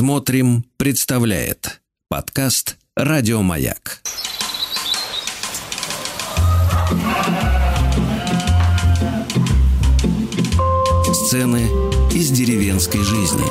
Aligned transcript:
Смотрим, 0.00 0.64
представляет 0.78 1.82
подкаст 2.08 2.78
Радиомаяк. 2.96 4.00
Сцены 11.12 11.68
из 12.14 12.30
деревенской 12.30 13.02
жизни. 13.02 13.44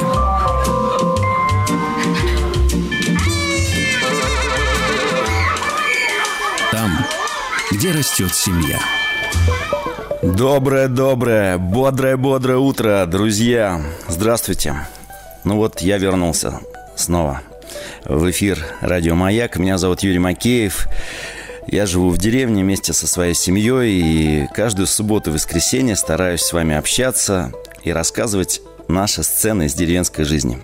Там, 6.72 7.06
где 7.70 7.92
растет 7.92 8.34
семья. 8.34 8.80
Доброе-доброе, 10.24 11.60
бодрое-бодрое 11.60 12.58
утро, 12.58 13.06
друзья. 13.06 13.80
Здравствуйте. 14.08 14.88
Ну 15.50 15.56
вот, 15.56 15.82
я 15.82 15.98
вернулся 15.98 16.60
снова 16.96 17.42
в 18.06 18.30
эфир 18.30 18.64
«Радио 18.82 19.16
Маяк». 19.16 19.58
Меня 19.58 19.80
зовут 19.80 20.04
Юрий 20.04 20.20
Макеев. 20.20 20.88
Я 21.66 21.88
живу 21.88 22.12
в 22.12 22.20
деревне 22.20 22.62
вместе 22.62 22.94
со 22.94 23.08
своей 23.08 23.34
семьей 23.34 24.00
и 24.00 24.48
каждую 24.54 24.86
субботу 24.86 25.32
и 25.32 25.34
воскресенье 25.34 25.96
стараюсь 25.96 26.42
с 26.42 26.54
вами 26.54 26.76
общаться 26.76 27.52
и 27.84 27.92
рассказывать 27.92 28.62
наши 28.88 29.24
сцены 29.24 29.66
из 29.66 29.74
деревенской 29.74 30.24
жизни. 30.24 30.62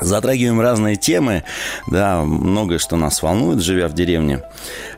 Затрагиваем 0.00 0.58
разные 0.58 0.96
темы, 0.96 1.44
да, 1.88 2.22
многое, 2.22 2.78
что 2.78 2.96
нас 2.96 3.20
волнует, 3.20 3.60
живя 3.60 3.88
в 3.88 3.92
деревне. 3.92 4.40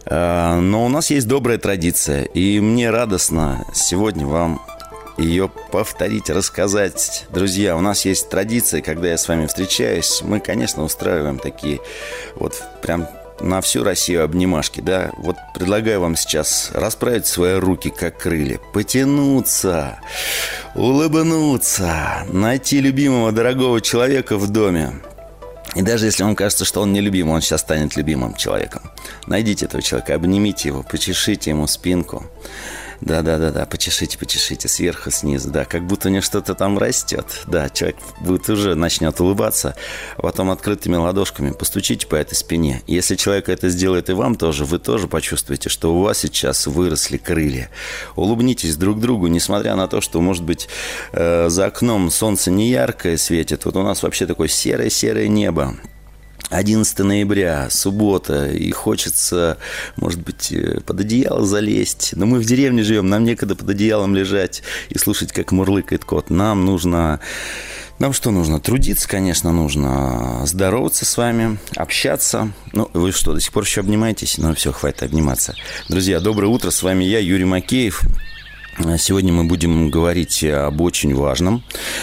Э, 0.05 0.61
но 0.61 0.87
у 0.87 0.89
нас 0.89 1.11
есть 1.11 1.27
добрая 1.27 1.59
традиция, 1.59 2.23
и 2.23 2.61
мне 2.61 2.91
радостно 2.91 3.65
сегодня 3.75 4.25
вам 4.25 4.63
ее 5.17 5.51
повторить, 5.71 6.31
рассказать. 6.31 7.27
Друзья, 7.31 7.77
у 7.77 7.81
нас 7.81 8.05
есть 8.05 8.29
традиция, 8.29 8.83
когда 8.83 9.09
я 9.09 9.19
с 9.19 9.29
вами 9.29 9.47
встречаюсь, 9.47 10.23
мы, 10.23 10.41
конечно, 10.41 10.85
устраиваем 10.85 11.39
такие 11.39 11.81
вот 12.35 12.63
прям 12.83 13.09
на 13.41 13.61
всю 13.61 13.85
Россию 13.85 14.25
обнимашки, 14.25 14.81
да? 14.81 15.11
Вот 15.19 15.37
предлагаю 15.55 16.01
вам 16.01 16.17
сейчас 16.17 16.71
расправить 16.73 17.27
свои 17.27 17.55
руки, 17.55 17.91
как 17.91 18.19
крылья, 18.19 18.59
потянуться, 18.73 20.01
улыбнуться, 20.75 22.27
найти 22.31 22.81
любимого, 22.81 23.33
дорогого 23.33 23.81
человека 23.81 24.37
в 24.37 24.49
доме. 24.49 24.93
И 25.75 25.83
даже 25.83 26.07
если 26.07 26.23
вам 26.23 26.35
кажется, 26.35 26.65
что 26.65 26.81
он 26.81 26.95
не 26.95 27.03
любим, 27.03 27.29
он 27.29 27.43
сейчас 27.43 27.61
станет 27.61 27.97
любимым 27.97 28.35
человеком. 28.35 28.91
Найдите 29.27 29.67
этого 29.67 29.83
человека, 29.83 30.15
обнимите 30.15 30.69
его, 30.69 30.83
почешите 30.83 31.51
ему 31.51 31.67
спинку. 31.67 32.25
Да-да-да-да, 33.01 33.67
почешите, 33.67 34.19
почешите 34.19 34.69
сверху, 34.69 35.11
снизу, 35.11 35.51
да, 35.51 35.65
как 35.65 35.87
будто 35.87 36.09
у 36.09 36.11
него 36.11 36.23
что-то 36.23 36.55
там 36.55 36.79
растет. 36.79 37.27
Да, 37.47 37.69
человек 37.69 37.97
будет 38.21 38.49
уже 38.49 38.75
начнет 38.75 39.21
улыбаться, 39.21 39.77
а 40.17 40.23
потом 40.23 40.51
открытыми 40.51 40.97
ладошками 40.97 41.51
постучите 41.51 42.07
по 42.07 42.15
этой 42.15 42.35
спине. 42.35 42.83
Если 42.87 43.17
человек 43.17 43.49
это 43.49 43.69
сделает 43.69 44.09
и 44.11 44.13
вам 44.13 44.35
тоже, 44.37 44.65
вы 44.65 44.79
тоже 44.79 45.09
почувствуете, 45.09 45.69
что 45.69 45.95
у 45.95 46.03
вас 46.03 46.19
сейчас 46.19 46.67
выросли 46.67 47.17
крылья. 47.17 47.71
Улыбнитесь 48.17 48.77
друг 48.77 49.01
другу, 49.01 49.27
несмотря 49.27 49.77
на 49.77 49.89
то, 49.89 50.01
что, 50.01 50.21
может 50.21 50.45
быть, 50.45 50.69
э, 51.13 51.49
за 51.49 51.67
окном 51.67 52.11
солнце 52.11 52.51
не 52.51 52.71
яркое 52.71 53.17
светит. 53.17 53.65
Вот 53.65 53.77
у 53.77 53.83
нас 53.83 54.03
вообще 54.03 54.27
такое 54.27 54.49
серое-серое 54.49 55.29
небо. 55.29 55.77
11 56.51 56.99
ноября, 57.01 57.69
суббота, 57.71 58.49
и 58.51 58.71
хочется, 58.71 59.59
может 59.97 60.21
быть, 60.21 60.53
э, 60.53 60.81
под 60.81 61.01
одеяло 61.01 61.45
залезть. 61.45 62.13
Но 62.15 62.27
мы 62.27 62.39
в 62.39 62.45
деревне 62.45 62.83
живем, 62.83 63.09
нам 63.09 63.25
некогда 63.25 63.57
под 63.57 63.69
одеялом 63.69 64.15
лежать 64.15 64.63
и 64.89 64.99
слушать, 64.99 65.33
как 65.33 65.53
мурлыкает 65.53 66.05
кот. 66.05 66.31
Нам 66.31 66.65
нужно... 66.65 67.21
Нам 67.99 68.13
что 68.13 68.31
нужно? 68.31 68.61
Трудиться, 68.61 69.09
конечно, 69.09 69.53
нужно. 69.53 70.43
Здороваться 70.45 71.07
с 71.07 71.17
вами, 71.17 71.59
общаться. 71.77 72.53
Ну, 72.73 72.91
вы 72.93 73.11
что, 73.11 73.33
до 73.33 73.41
сих 73.41 73.53
пор 73.53 73.65
еще 73.65 73.81
обнимаетесь? 73.81 74.37
Ну, 74.37 74.55
все, 74.55 74.71
хватит 74.71 75.03
обниматься. 75.03 75.55
Друзья, 75.89 76.21
доброе 76.21 76.49
утро. 76.49 76.71
С 76.71 76.83
вами 76.83 77.05
я, 77.05 77.21
Юрий 77.21 77.47
Макеев. 77.47 78.03
Сегодня 78.99 79.33
мы 79.33 79.45
будем 79.45 79.91
говорить 79.91 80.45
об 80.45 80.81
очень 80.83 81.15
важном. 81.15 81.63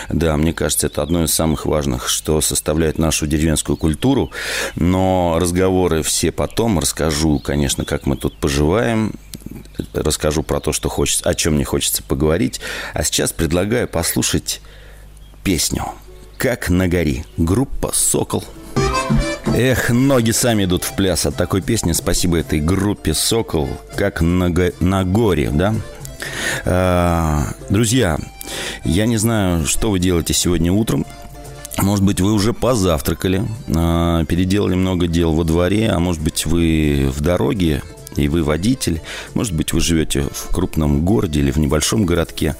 Да, 0.10 0.36
мне 0.38 0.54
кажется, 0.54 0.88
это 0.88 1.04
одно 1.04 1.24
из 1.24 1.34
самых 1.34 1.66
важных, 1.66 2.10
что 2.10 2.42
составляет 2.42 2.98
нашу 2.98 3.28
деревенскую 3.28 3.78
культуру. 3.78 4.32
Но 4.76 5.38
разговоры 5.40 6.02
все 6.02 6.32
потом. 6.32 6.80
Расскажу, 6.80 7.40
конечно, 7.40 7.86
как 7.86 8.06
мы 8.06 8.18
тут 8.18 8.38
поживаем. 8.38 9.14
Расскажу 9.94 10.42
про 10.42 10.60
то, 10.60 10.74
что 10.74 10.90
хочется, 10.90 11.30
о 11.30 11.36
чем 11.36 11.56
мне 11.56 11.64
хочется 11.64 12.02
поговорить. 12.02 12.60
А 12.94 13.04
сейчас 13.04 13.32
предлагаю 13.32 13.88
послушать 13.88 14.62
песню 15.44 15.86
«Как 16.38 16.70
на 16.70 16.88
горе». 16.88 17.26
Группа 17.38 17.92
«Сокол». 17.94 18.44
Эх, 19.56 19.92
ноги 19.92 20.32
сами 20.32 20.64
идут 20.64 20.84
в 20.84 20.96
пляс 20.96 21.28
от 21.28 21.36
такой 21.36 21.62
песни. 21.62 21.92
Спасибо 21.92 22.38
этой 22.40 22.60
группе 22.60 23.14
«Сокол». 23.14 23.70
«Как 23.96 24.22
на, 24.22 24.50
го... 24.50 24.72
на 24.80 25.04
горе», 25.04 25.52
да? 25.52 25.76
Э, 26.66 27.44
друзья, 27.70 28.18
я 28.84 29.06
не 29.06 29.18
знаю, 29.18 29.66
что 29.66 29.92
вы 29.92 30.00
делаете 30.00 30.34
сегодня 30.34 30.72
утром. 30.72 31.06
Может 31.78 32.06
быть, 32.06 32.22
вы 32.22 32.34
уже 32.34 32.54
позавтракали, 32.54 33.44
э, 33.68 34.26
переделали 34.28 34.76
много 34.76 35.08
дел 35.08 35.34
во 35.34 35.44
дворе, 35.44 35.90
а 35.90 36.00
может 36.00 36.22
быть, 36.22 36.46
вы 36.46 37.10
в 37.10 37.22
дороге, 37.22 37.82
и 38.16 38.28
вы 38.28 38.44
водитель. 38.44 39.02
Может 39.34 39.54
быть, 39.54 39.74
вы 39.74 39.82
живете 39.82 40.26
в 40.32 40.54
крупном 40.54 41.04
городе 41.04 41.40
или 41.40 41.52
в 41.52 41.58
небольшом 41.58 42.06
городке. 42.06 42.56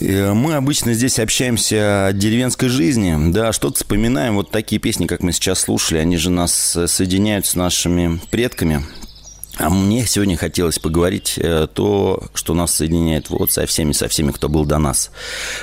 Э, 0.00 0.32
мы 0.32 0.54
обычно 0.54 0.94
здесь 0.94 1.18
общаемся 1.18 2.06
о 2.06 2.12
деревенской 2.12 2.68
жизни, 2.68 3.32
да, 3.32 3.52
что-то 3.52 3.76
вспоминаем. 3.76 4.36
Вот 4.36 4.50
такие 4.50 4.80
песни, 4.80 5.06
как 5.06 5.22
мы 5.22 5.32
сейчас 5.32 5.60
слушали, 5.60 5.98
они 5.98 6.16
же 6.16 6.30
нас 6.30 6.78
соединяют 6.86 7.46
с 7.46 7.54
нашими 7.54 8.20
предками, 8.30 8.84
а 9.56 9.68
мне 9.68 10.06
сегодня 10.06 10.36
хотелось 10.36 10.78
поговорить 10.78 11.34
э, 11.36 11.66
то, 11.72 12.22
что 12.34 12.54
нас 12.54 12.74
соединяет 12.74 13.30
вот 13.30 13.50
со 13.50 13.66
всеми, 13.66 13.92
со 13.92 14.08
всеми, 14.08 14.32
кто 14.32 14.48
был 14.48 14.64
до 14.64 14.78
нас. 14.78 15.10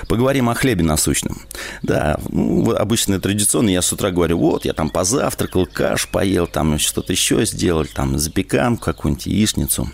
Поговорим 0.07 0.49
о 0.49 0.55
хлебе 0.55 0.83
насущном. 0.83 1.41
Да, 1.83 2.19
ну, 2.29 2.75
обычно 2.75 3.19
традиционно 3.19 3.69
я 3.69 3.81
с 3.81 3.91
утра 3.91 4.11
говорю, 4.11 4.37
вот, 4.37 4.65
я 4.65 4.73
там 4.73 4.89
позавтракал, 4.89 5.65
каш 5.65 6.07
поел, 6.09 6.47
там 6.47 6.77
что-то 6.79 7.13
еще 7.13 7.45
сделал, 7.45 7.85
там 7.85 8.19
запеканку 8.19 8.85
какую-нибудь, 8.85 9.25
яичницу. 9.25 9.89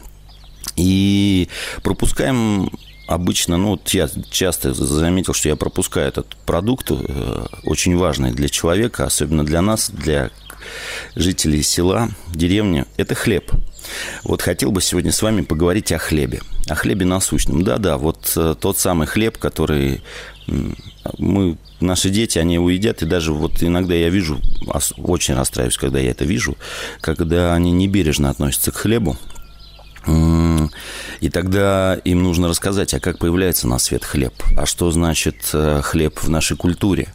И 0.76 1.50
пропускаем 1.84 2.72
обычно, 3.08 3.58
ну, 3.58 3.70
вот 3.70 3.90
я 3.90 4.10
часто 4.32 4.74
заметил, 4.74 5.34
что 5.34 5.50
я 5.50 5.56
пропускаю 5.56 6.08
этот 6.08 6.36
продукт, 6.46 6.92
э, 6.92 7.46
очень 7.64 7.96
важный 7.96 8.32
для 8.32 8.50
человека, 8.50 9.06
особенно 9.06 9.46
для 9.46 9.62
нас, 9.62 9.90
для 9.90 10.32
жителей 11.16 11.64
села, 11.64 12.10
деревни, 12.34 12.86
это 12.98 13.16
хлеб– 13.16 13.52
вот 14.24 14.42
хотел 14.42 14.72
бы 14.72 14.82
сегодня 14.82 15.12
с 15.12 15.22
вами 15.22 15.42
поговорить 15.42 15.92
о 15.92 15.98
хлебе, 15.98 16.42
о 16.68 16.76
хлебе 16.76 17.06
насущном. 17.06 17.64
Да-да, 17.64 17.98
вот 17.98 18.32
э, 18.36 18.56
тот 18.60 18.78
самый 18.78 19.08
хлеб, 19.08 19.38
который 19.38 20.02
мы, 21.18 21.58
наши 21.80 22.10
дети, 22.10 22.38
они 22.38 22.56
его 22.56 22.70
едят, 22.70 23.02
и 23.02 23.06
даже 23.06 23.34
вот 23.34 23.64
иногда 23.64 23.94
я 23.94 24.10
вижу, 24.10 24.40
очень 24.98 25.36
расстраиваюсь, 25.36 25.78
когда 25.78 26.00
я 26.00 26.12
это 26.12 26.26
вижу, 26.26 26.58
когда 27.02 27.54
они 27.54 27.72
небережно 27.72 28.30
относятся 28.30 28.72
к 28.72 28.76
хлебу, 28.76 29.18
и 30.06 31.30
тогда 31.30 31.96
им 32.04 32.24
нужно 32.24 32.50
рассказать, 32.50 32.94
а 32.94 33.00
как 33.00 33.20
появляется 33.20 33.70
на 33.70 33.80
свет 33.80 34.04
хлеб, 34.04 34.34
а 34.58 34.66
что 34.66 34.92
значит 34.92 35.50
э, 35.54 35.80
хлеб 35.82 36.20
в 36.22 36.30
нашей 36.30 36.58
культуре. 36.58 37.08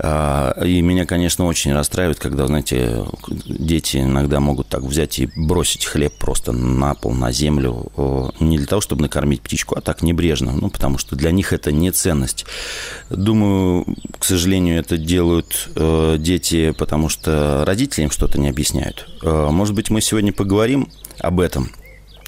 А, 0.00 0.52
и 0.64 0.80
меня, 0.80 1.06
конечно, 1.06 1.46
очень 1.46 1.72
расстраивает, 1.72 2.18
когда, 2.18 2.46
знаете, 2.46 3.04
дети 3.28 3.98
иногда 3.98 4.40
могут 4.40 4.68
так 4.68 4.82
взять 4.82 5.18
и 5.18 5.28
бросить 5.34 5.84
хлеб 5.84 6.12
просто 6.18 6.52
на 6.52 6.94
пол, 6.94 7.12
на 7.12 7.32
землю. 7.32 7.90
Не 8.40 8.58
для 8.58 8.66
того, 8.66 8.80
чтобы 8.80 9.02
накормить 9.02 9.40
птичку, 9.40 9.76
а 9.76 9.80
так 9.80 10.02
небрежно. 10.02 10.52
Ну, 10.52 10.70
потому 10.70 10.98
что 10.98 11.16
для 11.16 11.30
них 11.30 11.52
это 11.52 11.72
не 11.72 11.90
ценность. 11.90 12.46
Думаю, 13.10 13.86
к 14.18 14.24
сожалению, 14.24 14.78
это 14.78 14.96
делают 14.96 15.70
э, 15.74 16.16
дети, 16.18 16.72
потому 16.72 17.08
что 17.08 17.64
родители 17.66 18.04
им 18.04 18.10
что-то 18.10 18.38
не 18.38 18.48
объясняют. 18.48 19.08
Э, 19.22 19.48
может 19.50 19.74
быть, 19.74 19.90
мы 19.90 20.00
сегодня 20.00 20.32
поговорим 20.32 20.88
об 21.18 21.40
этом– 21.40 21.70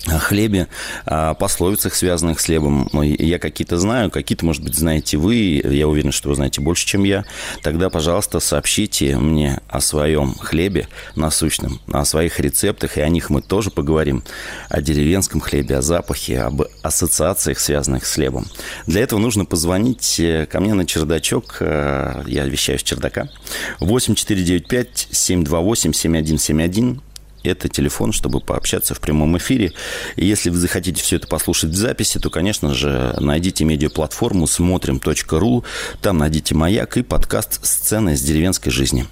о 0.06 0.18
хлебе, 0.18 0.68
о 1.04 1.34
пословицах, 1.34 1.94
связанных 1.94 2.40
с 2.40 2.44
хлебом. 2.44 2.88
Я 3.02 3.38
какие-то 3.38 3.78
знаю, 3.78 4.10
какие-то, 4.10 4.46
может 4.46 4.62
быть, 4.62 4.74
знаете 4.74 5.18
вы. 5.18 5.62
Я 5.64 5.88
уверен, 5.88 6.10
что 6.10 6.30
вы 6.30 6.36
знаете 6.36 6.60
больше, 6.60 6.86
чем 6.86 7.04
я. 7.04 7.24
Тогда, 7.62 7.90
пожалуйста, 7.90 8.40
сообщите 8.40 9.16
мне 9.16 9.60
о 9.68 9.80
своем 9.80 10.34
хлебе 10.34 10.88
насущном, 11.16 11.80
о 11.92 12.04
своих 12.04 12.40
рецептах, 12.40 12.96
и 12.96 13.02
о 13.02 13.08
них 13.08 13.28
мы 13.28 13.42
тоже 13.42 13.70
поговорим. 13.70 14.22
О 14.70 14.80
деревенском 14.80 15.40
хлебе, 15.40 15.76
о 15.76 15.82
запахе, 15.82 16.40
об 16.40 16.62
ассоциациях, 16.82 17.58
связанных 17.60 18.06
с 18.06 18.14
хлебом. 18.14 18.46
Для 18.86 19.02
этого 19.02 19.18
нужно 19.18 19.44
позвонить 19.44 20.18
э, 20.18 20.46
ко 20.46 20.60
мне 20.60 20.72
на 20.72 20.86
чердачок. 20.86 21.58
Э, 21.60 22.22
я 22.26 22.44
вещаю 22.46 22.78
с 22.78 22.82
чердака. 22.82 23.28
8495 23.80 25.08
728 25.10 25.92
7171 25.92 27.02
Это 27.42 27.68
телефон, 27.68 28.12
чтобы 28.12 28.40
пообщаться 28.40 28.94
в 28.94 29.00
прямом 29.00 29.36
эфире. 29.38 29.72
И 30.16 30.26
если 30.26 30.50
вы 30.50 30.56
захотите 30.56 31.02
все 31.02 31.16
это 31.16 31.26
послушать 31.26 31.70
в 31.70 31.76
записи, 31.76 32.18
то, 32.18 32.30
конечно 32.30 32.74
же, 32.74 33.14
найдите 33.18 33.64
медиаплатформу 33.64 34.46
смотрим.ру, 34.46 35.64
там 36.02 36.18
найдите 36.18 36.54
«Маяк» 36.54 36.96
и 36.96 37.02
подкаст 37.02 37.64
«Сцены 37.64 38.14
из 38.14 38.22
деревенской 38.22 38.70
жизни». 38.70 39.06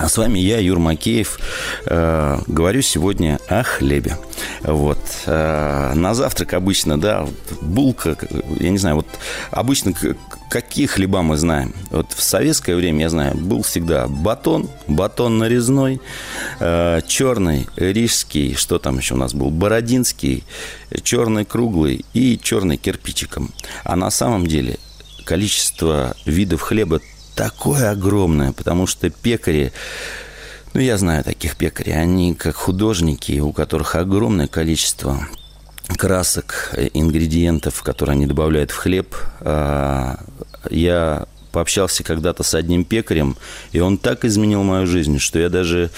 А 0.00 0.08
с 0.08 0.16
вами 0.16 0.38
я, 0.38 0.58
Юр 0.58 0.78
Макеев. 0.78 1.38
Э, 1.84 2.40
говорю 2.46 2.80
сегодня 2.80 3.38
о 3.48 3.62
хлебе. 3.62 4.16
Вот. 4.62 4.98
Э, 5.26 5.92
на 5.94 6.14
завтрак 6.14 6.54
обычно, 6.54 6.98
да, 6.98 7.28
булка, 7.60 8.16
я 8.58 8.70
не 8.70 8.78
знаю, 8.78 8.96
вот 8.96 9.06
обычно 9.50 9.92
какие 10.48 10.86
хлеба 10.86 11.20
мы 11.20 11.36
знаем? 11.36 11.74
Вот 11.90 12.12
в 12.12 12.22
советское 12.22 12.76
время, 12.76 13.02
я 13.02 13.08
знаю, 13.10 13.36
был 13.36 13.62
всегда 13.62 14.08
батон, 14.08 14.70
батон 14.88 15.36
нарезной, 15.36 16.00
э, 16.60 17.02
черный, 17.06 17.68
рижский, 17.76 18.54
что 18.54 18.78
там 18.78 18.96
еще 18.96 19.12
у 19.12 19.18
нас 19.18 19.34
был, 19.34 19.50
бородинский, 19.50 20.44
черный 21.02 21.44
круглый 21.44 22.06
и 22.14 22.40
черный 22.42 22.78
кирпичиком. 22.78 23.50
А 23.84 23.96
на 23.96 24.10
самом 24.10 24.46
деле 24.46 24.78
количество 25.26 26.16
видов 26.24 26.62
хлеба 26.62 27.02
такое 27.34 27.90
огромное, 27.90 28.52
потому 28.52 28.86
что 28.86 29.10
пекари, 29.10 29.72
ну, 30.72 30.80
я 30.80 30.96
знаю 30.98 31.24
таких 31.24 31.56
пекарей, 31.56 31.94
они 31.94 32.34
как 32.34 32.54
художники, 32.54 33.40
у 33.40 33.52
которых 33.52 33.96
огромное 33.96 34.46
количество 34.46 35.26
красок, 35.96 36.74
ингредиентов, 36.94 37.82
которые 37.82 38.14
они 38.14 38.26
добавляют 38.26 38.70
в 38.70 38.76
хлеб. 38.76 39.14
А, 39.40 40.20
я 40.70 41.26
пообщался 41.50 42.04
когда-то 42.04 42.42
с 42.42 42.54
одним 42.54 42.84
пекарем, 42.84 43.36
и 43.72 43.80
он 43.80 43.98
так 43.98 44.24
изменил 44.24 44.62
мою 44.62 44.86
жизнь, 44.86 45.18
что 45.18 45.38
я 45.38 45.48
даже, 45.48 45.90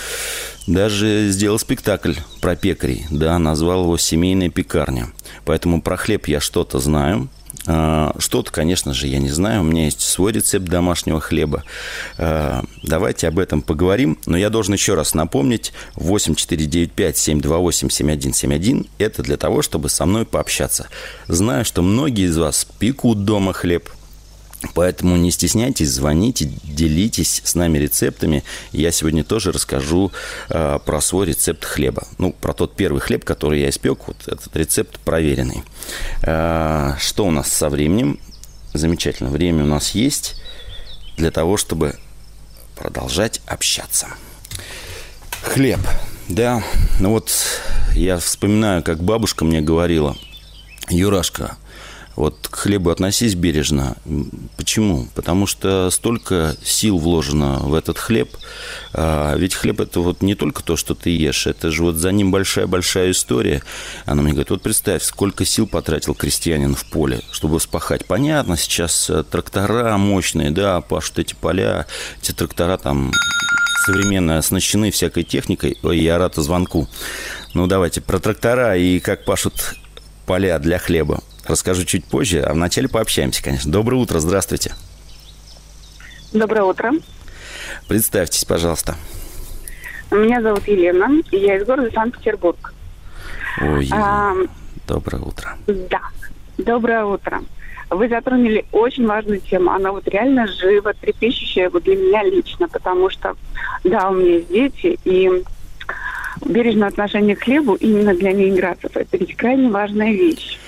даже 0.67 1.29
сделал 1.29 1.59
спектакль 1.59 2.15
про 2.41 2.57
пекарей, 2.57 3.07
да, 3.11 3.39
назвал 3.39 3.85
его 3.85 3.99
«Семейная 3.99 4.49
пекарня». 4.49 5.09
Поэтому 5.45 5.83
про 5.83 5.97
хлеб 5.97 6.27
я 6.27 6.41
что-то 6.41 6.79
знаю, 6.79 7.29
что-то, 7.65 8.51
конечно 8.51 8.93
же, 8.93 9.07
я 9.07 9.19
не 9.19 9.31
знаю. 9.31 9.61
У 9.61 9.65
меня 9.65 9.85
есть 9.85 10.01
свой 10.01 10.33
рецепт 10.33 10.67
домашнего 10.67 11.21
хлеба. 11.21 11.63
А, 12.19 12.65
давайте 12.83 13.29
об 13.29 13.39
этом 13.39 13.63
поговорим. 13.63 14.19
Но 14.27 14.37
я 14.37 14.51
должен 14.51 14.75
еще 14.75 14.95
раз 14.95 15.15
напомнить. 15.15 15.73
8495-728-7171. 15.97 18.89
Это 18.99 19.23
для 19.23 19.37
того, 19.37 19.63
чтобы 19.63 19.89
со 19.89 20.07
мной 20.07 20.27
пообщаться. 20.27 20.89
Знаю, 21.29 21.65
что 21.65 21.83
многие 21.83 22.27
из 22.27 22.37
вас 22.37 22.67
пекут 22.79 23.25
дома 23.25 23.53
хлеб– 23.53 23.89
Поэтому 24.75 25.17
не 25.17 25.31
стесняйтесь, 25.31 25.91
звоните, 25.91 26.51
делитесь 26.65 27.43
с 27.45 27.55
нами 27.55 27.79
рецептами. 27.79 28.45
Я 28.73 28.93
сегодня 28.93 29.25
тоже 29.25 29.53
расскажу 29.53 30.13
э, 30.49 30.79
про 30.85 31.01
свой 31.01 31.27
рецепт 31.27 31.65
хлеба. 31.65 32.07
Ну, 32.19 32.33
про 32.33 32.53
тот 32.53 32.77
первый 32.77 33.01
хлеб, 33.01 33.25
который 33.25 33.61
я 33.61 33.71
испек. 33.71 34.07
Вот 34.07 34.17
этот 34.27 34.55
рецепт 34.57 34.99
проверенный. 35.01 35.65
Э, 36.23 36.95
что 36.99 37.27
у 37.27 37.31
нас 37.31 37.53
со 37.53 37.69
временем? 37.69 38.19
Замечательно. 38.73 39.31
Время 39.31 39.65
у 39.65 39.67
нас 39.67 39.91
есть 39.91 40.41
для 41.17 41.31
того, 41.31 41.57
чтобы 41.57 41.97
продолжать 42.77 43.41
общаться. 43.47 44.09
Хлеб. 45.43 45.81
Да, 46.29 46.63
ну 47.01 47.11
вот 47.11 47.31
я 47.95 48.19
вспоминаю, 48.19 48.83
как 48.83 49.03
бабушка 49.03 49.45
мне 49.45 49.61
говорила, 49.61 50.17
Юрашка, 50.89 51.57
вот 52.17 52.49
к 52.49 52.57
хлебу 52.57 52.91
относись 52.91 53.35
бережно. 53.35 53.97
Почему? 54.57 55.09
Потому 55.15 55.47
что 55.47 55.91
столько 55.91 56.57
сил 56.63 56.99
вложено 56.99 57.59
в 57.61 57.75
этот 57.75 57.99
хлеб. 57.99 58.31
А 58.93 59.35
ведь 59.37 59.55
хлеб 59.55 59.81
это 59.81 60.01
вот 60.01 60.23
не 60.23 60.35
только 60.35 60.63
то, 60.63 60.77
что 60.77 60.95
ты 60.95 61.11
ешь, 61.11 61.47
это 61.47 61.71
же 61.71 61.83
вот 61.83 61.97
за 61.97 62.13
ним 62.13 62.31
большая-большая 62.31 63.13
история. 63.13 63.63
Она 64.05 64.23
мне 64.23 64.33
говорит, 64.33 64.51
вот 64.51 64.63
представь, 64.63 65.03
сколько 65.03 65.45
сил 65.45 65.67
потратил 65.67 66.15
крестьянин 66.15 66.75
в 66.75 66.85
поле, 66.91 67.23
чтобы 67.31 67.59
вспахать. 67.59 68.05
Понятно, 68.05 68.57
сейчас 68.57 69.09
э, 69.09 69.23
трактора 69.23 69.97
мощные, 69.97 70.51
да, 70.51 70.81
пашут 70.81 71.19
эти 71.19 71.35
поля, 71.35 71.87
эти 72.23 72.33
трактора 72.33 72.77
там 72.77 73.13
современно 73.87 74.39
оснащены 74.39 74.91
всякой 74.91 75.25
техникой. 75.25 75.79
Ой, 75.83 75.99
я 75.99 76.19
рад 76.19 76.35
звонку. 76.37 76.89
Ну, 77.55 77.67
давайте 77.67 78.01
про 78.01 78.19
трактора 78.19 78.77
и 78.77 79.01
как 79.01 79.25
пашут 79.25 79.75
поля 80.27 80.59
для 80.59 80.79
хлеба 80.79 81.23
расскажу 81.47 81.85
чуть 81.85 82.05
позже, 82.05 82.41
а 82.41 82.53
вначале 82.53 82.89
пообщаемся, 82.89 83.43
конечно. 83.43 83.71
Доброе 83.71 83.97
утро, 83.97 84.19
здравствуйте. 84.19 84.73
Доброе 86.33 86.65
утро. 86.65 86.93
Представьтесь, 87.89 88.45
пожалуйста. 88.45 88.97
Меня 90.11 90.43
зовут 90.43 90.67
Елена, 90.67 91.23
и 91.31 91.37
я 91.39 91.57
из 91.57 91.65
города 91.65 91.91
Санкт-Петербург. 91.93 92.75
Ой, 93.61 93.89
а, 93.93 94.35
доброе 94.87 95.23
утро. 95.23 95.57
Да, 95.67 96.01
доброе 96.59 97.05
утро. 97.05 97.43
Вы 97.91 98.09
затронули 98.09 98.65
очень 98.73 99.07
важную 99.07 99.41
тему. 99.41 99.71
Она 99.71 99.93
вот 99.93 100.09
реально 100.09 100.47
живо, 100.47 100.95
трепещущая 100.95 101.69
вот 101.69 101.85
для 101.85 101.97
меня 101.97 102.23
лично, 102.25 102.69
потому 102.69 103.11
что, 103.11 103.37
да, 103.85 104.09
у 104.09 104.15
меня 104.15 104.37
есть 104.37 104.49
дети, 104.49 104.99
и 105.05 105.45
бережное 106.47 106.89
отношение 106.89 107.37
к 107.37 107.43
хлебу 107.43 107.75
именно 107.75 108.15
для 108.15 108.33
неиграцев– 108.33 108.91
это 108.95 109.17
ведь 109.17 109.37
крайне 109.37 109.69
важная 109.71 110.13
вещь 110.13 110.59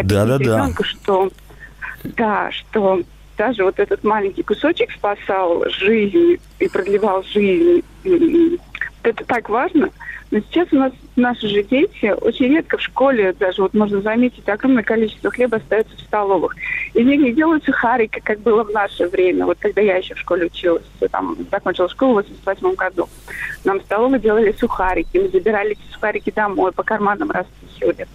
и 0.00 0.02
да, 0.02 0.24
да, 0.26 0.38
да. 0.38 0.44
ребенку, 0.44 0.84
что 0.84 1.30
да, 2.04 2.50
что 2.50 3.02
даже 3.36 3.64
вот 3.64 3.78
этот 3.78 4.04
маленький 4.04 4.42
кусочек 4.42 4.90
спасал 4.92 5.64
жизнь 5.68 6.38
и 6.58 6.68
продлевал 6.68 7.22
жизнь. 7.24 7.82
Это 9.02 9.24
так 9.24 9.48
важно. 9.48 9.90
Но 10.30 10.40
сейчас 10.40 10.68
у 10.72 10.76
нас 10.76 10.92
наши 11.14 11.46
же 11.46 11.62
дети 11.62 12.14
очень 12.22 12.46
редко 12.46 12.78
в 12.78 12.80
школе, 12.80 13.34
даже 13.38 13.60
вот 13.60 13.74
можно 13.74 14.00
заметить, 14.00 14.48
огромное 14.48 14.82
количество 14.82 15.30
хлеба 15.30 15.58
остается 15.58 15.94
в 15.94 16.00
столовых. 16.00 16.56
Из 16.94 17.04
них 17.04 17.20
не 17.20 17.32
делают 17.34 17.64
сухарики, 17.64 18.18
как 18.18 18.40
было 18.40 18.64
в 18.64 18.70
наше 18.70 19.08
время. 19.08 19.44
Вот 19.44 19.58
когда 19.60 19.82
я 19.82 19.96
еще 19.96 20.14
в 20.14 20.18
школе 20.18 20.46
училась, 20.46 20.84
там, 21.10 21.36
закончила 21.50 21.88
школу 21.90 22.12
в 22.12 22.24
88 22.24 22.74
году. 22.76 23.08
Нам 23.64 23.80
в 23.80 23.82
столовой 23.82 24.20
делали 24.20 24.56
сухарики. 24.58 25.18
Мы 25.18 25.28
забирали 25.28 25.72
эти 25.72 25.92
сухарики 25.92 26.32
домой, 26.34 26.72
по 26.72 26.82
карманам 26.82 27.30
распихивали. 27.30 28.06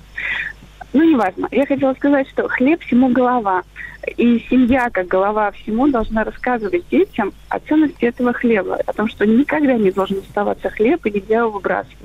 Ну, 0.94 1.04
неважно. 1.04 1.48
Я 1.52 1.66
хотела 1.66 1.94
сказать, 1.94 2.30
что 2.30 2.48
хлеб 2.48 2.82
всему 2.82 3.10
голова. 3.10 3.64
И 4.16 4.46
семья, 4.50 4.90
как 4.90 5.08
голова 5.08 5.52
всему, 5.52 5.88
должна 5.90 6.24
рассказывать 6.24 6.88
детям 6.90 7.34
о 7.50 7.60
ценности 7.60 8.06
этого 8.06 8.32
хлеба, 8.32 8.80
о 8.86 8.94
том, 8.94 9.10
что 9.10 9.26
никогда 9.26 9.74
не 9.74 9.92
должен 9.92 10.20
оставаться 10.20 10.70
хлеб 10.70 11.06
и 11.06 11.12
нельзя 11.12 11.40
его 11.40 11.52
выбрасывать. 11.52 11.98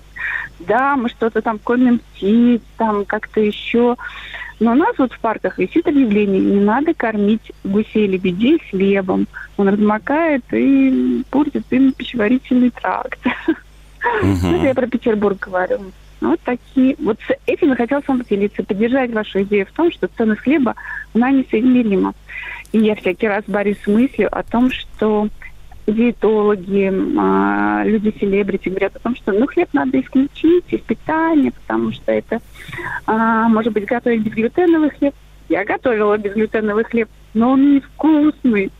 Да, 0.60 0.96
мы 0.96 1.08
что-то 1.08 1.42
там 1.42 1.58
кормим 1.58 2.00
птиц, 2.00 2.60
там 2.76 3.04
как-то 3.04 3.40
еще. 3.40 3.96
Но 4.58 4.72
у 4.72 4.74
нас 4.74 4.96
вот 4.98 5.12
в 5.12 5.18
парках 5.20 5.58
висит 5.58 5.86
объявление, 5.86 6.40
не 6.40 6.60
надо 6.60 6.94
кормить 6.94 7.52
гусей 7.64 8.06
лебедей 8.06 8.60
хлебом. 8.70 9.26
Он 9.56 9.68
размокает 9.68 10.44
и 10.52 11.24
портит 11.30 11.64
им 11.70 11.92
пищеварительный 11.92 12.70
тракт. 12.70 13.18
Угу. 14.22 14.54
Это 14.54 14.66
я 14.66 14.74
про 14.74 14.86
Петербург 14.86 15.38
говорю. 15.38 15.80
Вот 16.22 16.40
такие. 16.44 16.94
Вот 17.00 17.18
с 17.26 17.34
этим 17.46 17.70
я 17.70 17.76
хотела 17.76 18.00
с 18.00 18.06
вами 18.06 18.22
поделиться, 18.22 18.62
поддержать 18.62 19.12
вашу 19.12 19.42
идею 19.42 19.66
в 19.66 19.72
том, 19.72 19.90
что 19.90 20.08
ценность 20.16 20.42
хлеба, 20.42 20.76
она 21.14 21.30
несоизмерима. 21.32 22.14
И 22.70 22.78
я 22.78 22.94
всякий 22.94 23.26
раз 23.26 23.42
борюсь 23.48 23.78
с 23.82 23.88
мыслью 23.88 24.28
о 24.30 24.44
том, 24.44 24.70
что 24.70 25.28
диетологи, 25.88 26.92
а, 27.18 27.82
люди 27.84 28.14
селебрити 28.20 28.68
говорят 28.68 28.94
о 28.94 29.00
том, 29.00 29.16
что 29.16 29.32
ну 29.32 29.48
хлеб 29.48 29.68
надо 29.72 30.00
исключить 30.00 30.64
из 30.68 30.80
питания, 30.80 31.50
потому 31.50 31.90
что 31.90 32.12
это 32.12 32.40
а, 33.06 33.48
может 33.48 33.72
быть 33.72 33.86
готовить 33.86 34.22
безглютеновый 34.22 34.90
хлеб. 34.90 35.14
Я 35.48 35.64
готовила 35.64 36.16
безглютеновый 36.18 36.84
хлеб, 36.84 37.08
но 37.34 37.50
он 37.50 37.74
невкусный. 37.74 38.70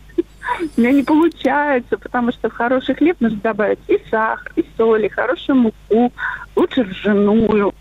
У 0.77 0.81
меня 0.81 0.93
не 0.93 1.03
получается, 1.03 1.97
потому 1.99 2.33
что 2.33 2.49
в 2.49 2.53
хороший 2.53 2.95
хлеб 2.95 3.21
нужно 3.21 3.39
добавить 3.41 3.79
и 3.89 4.01
сахар, 4.11 4.53
и 4.57 4.65
соль, 4.77 5.07
и 5.07 5.09
хорошую 5.09 5.57
муку, 5.57 6.13
лучше 6.57 6.83
ржаную, 6.83 7.75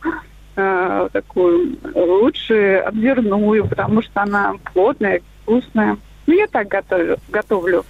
э, 0.55 1.09
такую, 1.11 1.77
лучше 1.93 2.83
обзерную, 2.85 3.67
потому 3.67 4.01
что 4.01 4.21
она 4.21 4.55
плотная, 4.73 5.21
вкусная. 5.43 5.97
Ну, 6.27 6.33
я 6.33 6.47
так 6.47 6.67
готовлю. 6.67 7.17
готовлю. 7.29 7.85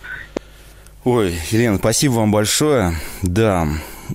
Ой, 1.04 1.36
Елена, 1.50 1.78
спасибо 1.78 2.14
вам 2.14 2.32
большое. 2.32 2.94
Да, 3.24 3.68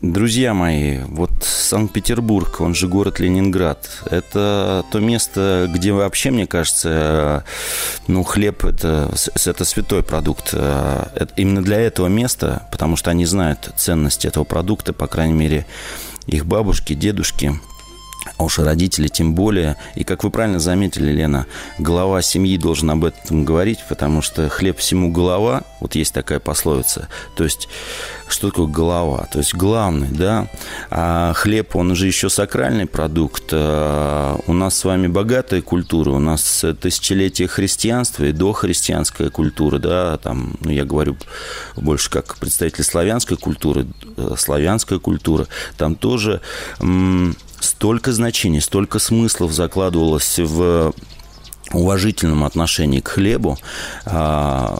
Друзья 0.03 0.53
мои, 0.53 0.99
вот 1.09 1.31
Санкт-Петербург, 1.43 2.61
он 2.61 2.75
же 2.75 2.87
город 2.87 3.19
Ленинград, 3.19 3.89
это 4.11 4.85
то 4.91 5.01
место, 5.01 5.71
где 5.73 5.93
вообще, 5.93 6.31
мне 6.31 6.47
кажется, 6.47 7.45
ну, 8.07 8.23
хлеб 8.23 8.65
это, 8.65 9.11
это 9.45 9.65
святой 9.65 10.03
продукт. 10.03 10.53
Это 10.53 11.29
именно 11.37 11.63
для 11.63 11.81
этого 11.81 12.09
места, 12.09 12.69
потому 12.71 12.97
что 12.97 13.11
они 13.11 13.25
знают 13.25 13.71
ценность 13.77 14.27
этого 14.27 14.45
продукта, 14.45 14.93
по 14.93 15.07
крайней 15.07 15.35
мере, 15.35 15.67
их 16.27 16.45
бабушки, 16.45 16.93
дедушки. 16.95 17.59
А 18.37 18.45
уж 18.45 18.59
родители 18.59 19.09
тем 19.09 19.35
более. 19.35 19.77
И, 19.95 20.05
как 20.05 20.25
вы 20.25 20.31
правильно 20.31 20.59
заметили, 20.59 21.11
Лена, 21.13 21.47
глава 21.79 22.23
семьи 22.23 22.57
должен 22.59 22.91
об 22.91 23.05
этом 23.05 23.45
говорить, 23.45 23.79
потому 23.89 24.23
что 24.23 24.49
хлеб 24.49 24.79
всему 24.79 25.11
голова. 25.11 25.63
Вот 25.81 25.95
есть 25.95 26.13
такая 26.13 26.41
пословица. 26.41 27.09
То 27.37 27.45
есть, 27.45 27.69
что 28.29 28.51
такое 28.51 28.67
голова? 28.67 29.29
То 29.31 29.39
есть, 29.39 29.55
главный, 29.55 30.09
да? 30.09 30.49
А 30.91 31.33
хлеб, 31.35 31.77
он 31.77 31.95
же 31.95 32.07
еще 32.07 32.29
сакральный 32.29 32.87
продукт. 32.87 33.45
А 33.53 34.39
у 34.47 34.53
нас 34.53 34.77
с 34.77 34.85
вами 34.85 35.07
богатая 35.07 35.63
культура, 35.63 36.11
у 36.11 36.19
нас 36.19 36.65
тысячелетие 36.81 37.49
христианства 37.49 38.25
и 38.25 38.33
дохристианская 38.33 39.31
культура, 39.31 39.79
да, 39.79 40.17
там, 40.19 40.57
ну, 40.61 40.71
я 40.71 40.85
говорю 40.85 41.17
больше 41.77 42.11
как 42.11 42.37
представитель 42.37 42.85
славянской 42.85 43.37
культуры, 43.37 43.87
э, 44.17 44.35
славянская 44.37 44.99
культура. 44.99 45.47
Там 45.77 45.95
тоже 45.95 46.41
столько 47.67 48.13
значений, 48.13 48.61
столько 48.61 48.99
смыслов 48.99 49.53
закладывалось 49.53 50.39
в 50.39 50.95
уважительном 51.73 52.45
отношении 52.45 53.01
к 53.01 53.09
хлебу, 53.09 53.59
а, 54.05 54.79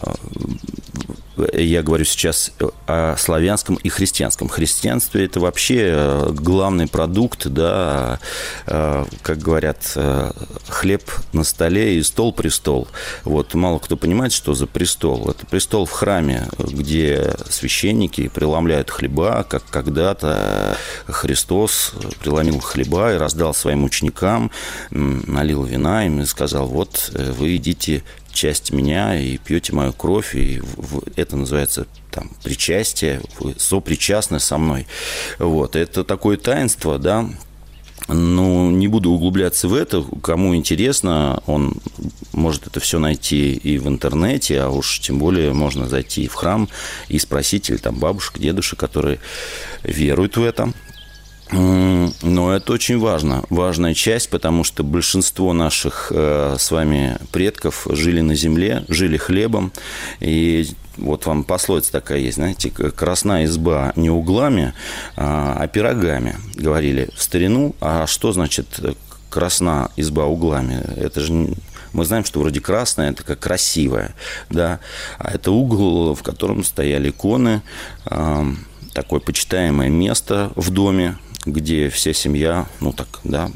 я 1.53 1.83
говорю 1.83 2.05
сейчас 2.05 2.53
о 2.87 3.17
славянском 3.17 3.77
и 3.77 3.89
христианском. 3.89 4.49
Христианство– 4.49 5.19
это 5.19 5.41
вообще 5.41 5.89
э, 5.89 6.31
главный 6.33 6.89
продукт, 6.89 7.47
да, 7.47 8.19
э, 8.67 9.05
как 9.23 9.39
говорят, 9.39 9.93
э, 9.97 10.33
хлеб 10.69 11.03
на 11.33 11.45
столе 11.45 11.99
и 11.99 12.03
стол 12.03 12.33
престол. 12.33 12.89
Вот 13.25 13.55
мало 13.55 13.79
кто 13.79 13.97
понимает, 13.97 14.33
что 14.33 14.55
за 14.55 14.67
престол. 14.67 15.31
Это 15.31 15.47
престол 15.47 15.85
в 15.85 15.91
храме, 15.91 16.49
где 16.59 17.35
священники 17.49 18.29
преломляют 18.29 18.91
хлеба, 18.91 19.45
как 19.49 19.65
когда-то 19.71 20.77
Христос 21.07 21.93
преломил 22.21 22.61
хлеба 22.61 23.15
и 23.15 23.19
раздал 23.19 23.55
своим 23.55 23.85
ученикам, 23.85 24.51
налил 24.91 25.65
вина 25.65 26.07
им 26.07 26.21
и 26.21 26.27
сказал, 26.27 26.67
вот 26.67 27.11
вы 27.13 27.57
идите 27.57 28.03
часть 28.37 28.73
меня 28.73 29.19
и 29.19 29.39
пьете 29.39 29.73
мою 29.73 29.93
кровь, 29.93 30.35
и 30.37 30.63
это 31.17 31.37
называется 31.37 31.87
там 32.11 32.31
причастие, 32.45 33.21
вы 33.41 33.55
со 34.39 34.59
мной. 34.59 34.87
Вот, 35.39 35.75
это 35.75 36.05
такое 36.05 36.37
таинство, 36.37 36.99
да, 36.99 37.29
ну, 38.09 38.71
не 38.71 38.87
буду 38.87 39.11
углубляться 39.11 39.67
в 39.67 39.75
это. 39.75 40.05
Кому 40.23 40.55
интересно, 40.55 41.43
он 41.47 41.75
может 42.33 42.67
это 42.67 42.79
все 42.79 42.99
найти 42.99 43.55
и 43.55 43.79
в 43.79 43.89
интернете, 43.89 44.61
а 44.61 44.69
уж 44.69 45.01
тем 45.01 45.19
более 45.19 45.53
можно 45.53 45.89
зайти 45.89 46.29
в 46.29 46.35
храм 46.35 46.69
и 47.09 47.19
спросить, 47.19 47.69
или 47.69 47.79
там 47.79 47.97
бабушек, 47.97 48.39
дедушек, 48.39 48.79
которые 48.79 49.19
веруют 49.83 50.37
в 50.37 50.45
это. 50.45 50.73
Но 51.53 52.55
это 52.55 52.73
очень 52.73 52.99
важно, 52.99 53.45
важная 53.51 53.95
часть, 53.95 54.31
потому 54.31 54.65
что 54.65 54.83
большинство 54.83 55.53
наших 55.53 56.11
э, 56.11 56.57
с 56.59 56.71
вами 56.73 57.19
предков 57.31 57.87
жили 57.89 58.21
на 58.21 58.35
земле, 58.35 58.85
жили 58.89 59.17
хлебом, 59.17 59.73
и 60.19 60.69
вот 60.97 61.27
вам 61.27 61.45
пословица 61.45 61.93
такая 61.93 62.19
есть, 62.19 62.37
знаете, 62.37 62.71
красная 62.71 63.45
изба 63.45 63.93
не 63.97 64.11
углами, 64.11 64.73
а, 65.17 65.57
а 65.61 65.69
пирогами, 65.69 66.37
говорили 66.55 67.11
в 67.15 67.23
старину. 67.23 67.77
А 67.81 68.07
что 68.07 68.33
значит 68.33 68.81
красна 69.31 69.91
изба 69.97 70.25
углами? 70.25 70.83
Это 70.97 71.21
же 71.21 71.55
мы 71.93 72.05
знаем, 72.05 72.25
что 72.25 72.41
вроде 72.41 72.61
красная, 72.61 73.11
это 73.11 73.23
как 73.23 73.39
красивая, 73.39 74.15
да, 74.51 74.81
а 75.19 75.33
это 75.33 75.53
угол, 75.53 76.15
в 76.15 76.23
котором 76.23 76.65
стояли 76.65 77.11
иконы, 77.11 77.63
такое 78.93 79.21
почитаемое 79.21 79.91
место 79.91 80.53
в 80.57 80.71
доме, 80.71 81.17
где 81.47 81.89
вся 81.89 82.13
семья, 82.13 82.67
ну 82.81 82.93
так, 82.93 83.21
да, 83.25 83.51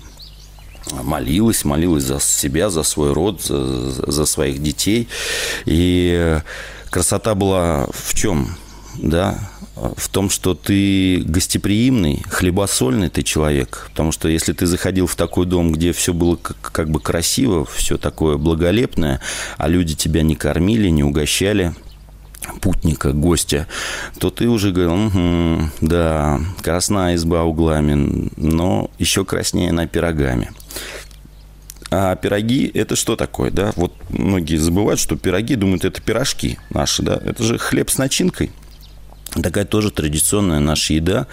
молилась, 1.02 1.64
молилась 1.64 2.04
за 2.04 2.20
себя, 2.20 2.70
за 2.70 2.82
свой 2.82 3.12
род, 3.12 3.42
за, 3.42 4.11
за 4.11 4.26
своих 4.26 4.62
детей. 4.62 5.09
И 5.66 6.40
красота 6.90 7.35
была 7.35 7.87
в 7.92 8.14
чем? 8.14 8.56
Да, 8.97 9.38
в 9.76 10.09
том, 10.09 10.30
что 10.30 10.54
ты 10.54 11.23
гостеприимный, 11.25 12.23
хлебосольный 12.28 13.09
ты 13.09 13.23
человек. 13.23 13.87
Потому 13.90 14.12
что 14.12 14.28
если 14.28 14.52
ты 14.52 14.66
заходил 14.66 15.06
в 15.06 15.14
такой 15.14 15.47
дом, 15.47 15.73
где 15.73 15.92
все 15.92 16.12
было 16.12 16.37
как, 16.37 16.56
как 16.61 16.90
бы 16.90 17.00
красиво, 17.00 17.64
все 17.64 17.97
такое 17.97 18.37
благолепное, 18.37 19.20
а 19.59 19.68
люди 19.68 19.94
тебя 19.94 20.23
не 20.23 20.35
кормили, 20.35 20.88
не 20.88 21.04
угощали– 21.04 21.75
путника, 22.61 23.12
гостя, 23.12 23.66
то 24.18 24.30
ты 24.30 24.49
уже 24.49 24.73
говорил, 24.73 25.06
угу, 25.06 25.70
да, 25.80 26.40
красная 26.62 27.14
изба 27.16 27.44
углами, 27.44 28.30
но 28.37 28.90
еще 28.99 29.25
краснее 29.25 29.73
на 29.73 29.87
пирогами. 29.87 30.52
А 31.92 32.14
пироги– 32.14 32.70
это 32.75 32.94
что 32.94 33.16
такое, 33.16 33.50
да? 33.50 33.73
Вот 33.75 33.92
многие 34.11 34.56
забывают, 34.56 35.00
что 35.00 35.16
пироги, 35.16 35.56
думают, 35.56 35.85
это 35.85 36.00
пирожки 36.00 36.59
наши, 36.70 37.02
да? 37.02 37.20
Это 37.25 37.42
же 37.42 37.59
хлеб 37.59 37.90
с 37.90 37.99
начинкой– 37.99 38.50
Такая 39.31 39.65
тоже 39.65 39.91
традиционная 39.93 40.59
наша 40.59 40.95
еда. 40.95 41.27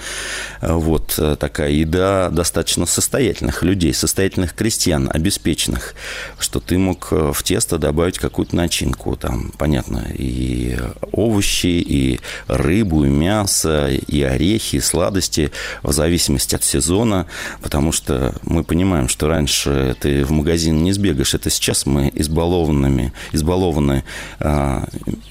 Вот 0.61 1.15
э, 1.17 1.35
такая 1.39 1.71
еда 1.71 2.29
достаточно 2.29 2.85
состоятельных 2.85 3.63
людей, 3.63 3.91
состоятельных 3.93 4.53
крестьян, 4.53 5.09
обеспеченных, 5.11 5.95
что 6.37 6.59
ты 6.59 6.77
мог 6.77 7.07
э, 7.11 7.31
в 7.33 7.41
тесто 7.41 7.79
добавить 7.79 8.19
какую-то 8.19 8.55
начинку. 8.55 9.15
Там, 9.15 9.51
понятно, 9.57 10.05
и 10.13 10.77
овощи, 11.11 11.67
и 11.67 12.19
рыбу, 12.47 13.05
и 13.05 13.09
мясо, 13.09 13.87
и 13.87 14.21
орехи, 14.21 14.75
и 14.75 14.79
сладости, 14.79 15.51
в 15.81 15.91
зависимости 15.91 16.53
от 16.53 16.63
сезона, 16.63 17.25
потому 17.63 17.91
что 17.91 18.35
мы 18.43 18.63
понимаем, 18.63 19.09
что 19.09 19.27
раньше 19.27 19.95
ты 19.99 20.23
в 20.23 20.31
магазин 20.31 20.83
не 20.83 20.91
сбегаешь, 20.91 21.33
это 21.33 21.49
сейчас 21.49 21.87
мы 21.87 22.11
избалованными, 22.13 23.11
избалованы 23.31 24.03
э, 24.39 24.85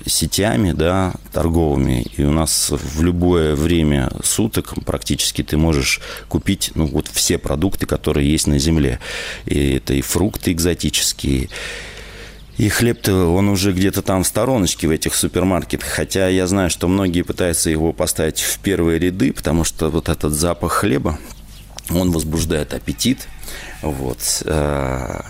сетями, 0.05 0.73
да, 0.73 1.15
торговыми, 1.33 2.07
и 2.17 2.25
у 2.25 2.33
нас 2.33 2.56
в 2.71 3.03
любое 3.03 3.55
время 3.55 4.11
суток 4.23 4.75
практически 4.85 5.43
ты 5.43 5.57
можешь 5.57 6.01
купить 6.29 6.73
ну, 6.75 6.87
вот 6.87 7.09
все 7.09 7.39
продукты, 7.39 7.87
которые 7.87 8.31
есть 8.31 8.47
на 8.47 8.59
земле. 8.59 8.99
И 9.47 9.75
это 9.75 9.95
и 9.95 10.03
фрукты 10.03 10.53
экзотические, 10.53 11.49
и 12.59 12.71
хлеб-то, 12.71 13.27
он 13.35 13.49
уже 13.49 13.73
где-то 13.73 14.01
там 14.01 14.23
в 14.23 14.27
стороночке 14.27 14.89
в 14.89 14.91
этих 14.91 15.15
супермаркетах. 15.15 15.89
Хотя 15.89 16.29
я 16.29 16.47
знаю, 16.47 16.71
что 16.71 16.89
многие 16.89 17.23
пытаются 17.23 17.69
его 17.69 17.93
поставить 17.93 18.41
в 18.41 18.59
первые 18.61 18.99
ряды, 18.99 19.33
потому 19.33 19.65
что 19.65 19.91
вот 19.91 20.09
этот 20.09 20.33
запах 20.33 20.73
хлеба, 20.73 21.19
он 21.91 22.11
возбуждает 22.13 22.73
аппетит. 22.73 23.29
Вот. 23.83 24.43
Э, 24.45 25.21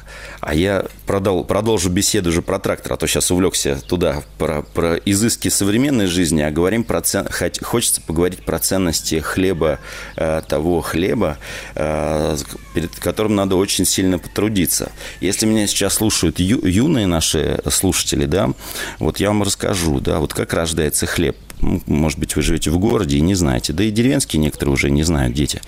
а 0.41 0.55
я 0.55 0.85
продал, 1.07 1.45
продолжу 1.45 1.91
беседу 1.91 2.31
уже 2.31 2.43
про 2.43 2.59
трактор, 2.59 2.93
а 2.93 2.97
то 2.97 3.07
сейчас 3.07 3.31
увлекся 3.31 3.81
туда, 3.87 4.23
про, 4.39 4.63
про 4.63 4.95
изыски 4.97 5.49
современной 5.49 6.07
жизни, 6.07 6.43
а 6.43 6.51
говорим 6.51 6.85
про 6.85 7.01
цен... 7.01 7.27
хочется 7.63 8.01
поговорить 8.01 8.45
про 8.45 8.59
ценности 8.59 9.19
хлеба, 9.21 9.79
э, 10.17 10.43
того 10.47 10.81
хлеба, 10.83 11.39
э, 11.75 12.37
перед 12.75 12.95
которым 12.97 13.35
надо 13.35 13.57
очень 13.57 13.85
сильно 13.85 14.19
потрудиться. 14.19 14.93
Если 15.21 15.47
меня 15.47 15.67
сейчас 15.67 15.95
слушают 15.95 16.39
ю, 16.39 16.65
юные 16.65 17.07
наши 17.07 17.61
слушатели, 17.71 18.27
да, 18.27 18.51
вот 18.99 19.19
я 19.19 19.29
вам 19.29 19.43
расскажу, 19.43 20.01
да, 20.01 20.19
вот 20.19 20.35
как 20.35 20.53
рождается 20.53 21.07
хлеб. 21.07 21.37
Может 21.61 22.19
быть, 22.19 22.37
вы 22.37 22.43
живете 22.43 22.71
в 22.71 22.79
городе 22.79 23.17
и 23.17 23.21
не 23.21 23.35
знаете. 23.35 23.73
Да 23.73 23.83
и 23.83 23.91
деревенские 23.91 24.41
некоторые 24.41 24.75
уже 24.75 24.91
не 24.91 25.03
знают, 25.03 25.35
дети. 25.35 25.61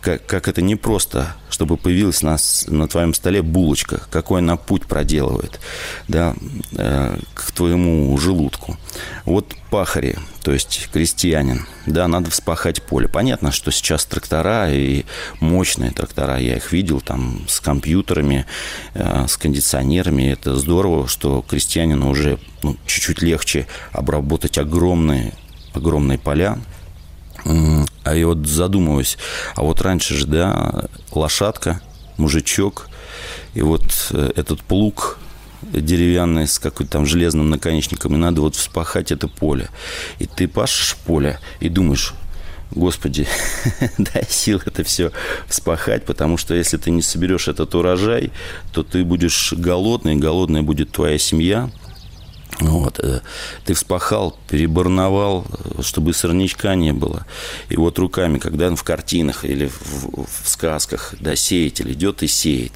Как, 0.00 0.24
как 0.26 0.48
это 0.48 0.62
непросто, 0.62 1.36
чтобы 1.50 1.76
появилась 1.76 2.22
на, 2.22 2.36
на 2.68 2.88
твоем 2.88 3.14
столе 3.14 3.42
булочка. 3.42 4.02
Какой 4.10 4.40
она 4.40 4.56
путь 4.56 4.86
проделывает 4.86 5.60
да, 6.08 6.34
э, 6.76 7.18
к 7.34 7.52
твоему 7.52 8.16
желудку. 8.18 8.76
Вот 9.26 9.56
пахари, 9.70 10.16
то 10.44 10.52
есть 10.52 10.88
крестьянин, 10.92 11.66
да, 11.84 12.06
надо 12.06 12.30
вспахать 12.30 12.80
поле. 12.80 13.08
Понятно, 13.08 13.50
что 13.50 13.72
сейчас 13.72 14.04
трактора 14.04 14.72
и 14.72 15.04
мощные 15.40 15.90
трактора, 15.90 16.38
я 16.38 16.54
их 16.56 16.70
видел 16.70 17.00
там 17.00 17.40
с 17.48 17.58
компьютерами, 17.58 18.46
э, 18.94 19.26
с 19.26 19.36
кондиционерами. 19.36 20.30
Это 20.30 20.54
здорово, 20.54 21.08
что 21.08 21.42
крестьянину 21.42 22.08
уже 22.08 22.38
ну, 22.62 22.76
чуть-чуть 22.86 23.20
легче 23.20 23.66
обработать 23.90 24.58
огромные, 24.58 25.34
огромные 25.74 26.18
поля. 26.18 26.60
А 28.04 28.14
я 28.14 28.28
вот 28.28 28.46
задумываюсь, 28.46 29.18
а 29.56 29.62
вот 29.62 29.82
раньше 29.82 30.14
же, 30.14 30.26
да, 30.26 30.84
лошадка, 31.10 31.80
мужичок, 32.16 32.88
и 33.54 33.62
вот 33.62 34.08
э, 34.12 34.30
этот 34.36 34.62
плуг 34.62 35.18
деревянный 35.62 36.46
с 36.46 36.58
какой-то 36.58 36.92
там 36.92 37.06
железным 37.06 37.50
наконечником, 37.50 38.14
и 38.14 38.18
надо 38.18 38.40
вот 38.40 38.54
вспахать 38.54 39.12
это 39.12 39.28
поле. 39.28 39.68
И 40.18 40.26
ты 40.26 40.48
пашешь 40.48 40.96
поле 40.96 41.38
и 41.60 41.68
думаешь, 41.68 42.14
Господи, 42.72 43.28
дай 43.98 44.26
сил 44.28 44.60
это 44.64 44.82
все 44.82 45.12
вспахать, 45.48 46.04
потому 46.04 46.36
что 46.36 46.54
если 46.54 46.76
ты 46.76 46.90
не 46.90 47.02
соберешь 47.02 47.48
этот 47.48 47.74
урожай, 47.74 48.32
то 48.72 48.82
ты 48.82 49.04
будешь 49.04 49.52
голодный, 49.52 50.16
голодная 50.16 50.62
будет 50.62 50.90
твоя 50.90 51.18
семья– 51.18 51.70
Вот, 52.60 52.98
э, 53.00 53.20
ты 53.64 53.74
вспахал, 53.74 54.38
переборновал, 54.48 55.46
чтобы 55.80 56.14
сорнячка 56.14 56.74
не 56.74 56.92
было. 56.92 57.26
И 57.68 57.76
вот 57.76 57.98
руками, 57.98 58.38
когда 58.38 58.74
в 58.74 58.82
картинах 58.82 59.44
или 59.44 59.66
в, 59.66 60.24
в 60.24 60.48
сказках, 60.48 61.14
да, 61.20 61.36
сеятель 61.36 61.92
идет 61.92 62.22
и 62.22 62.26
сеет. 62.26 62.72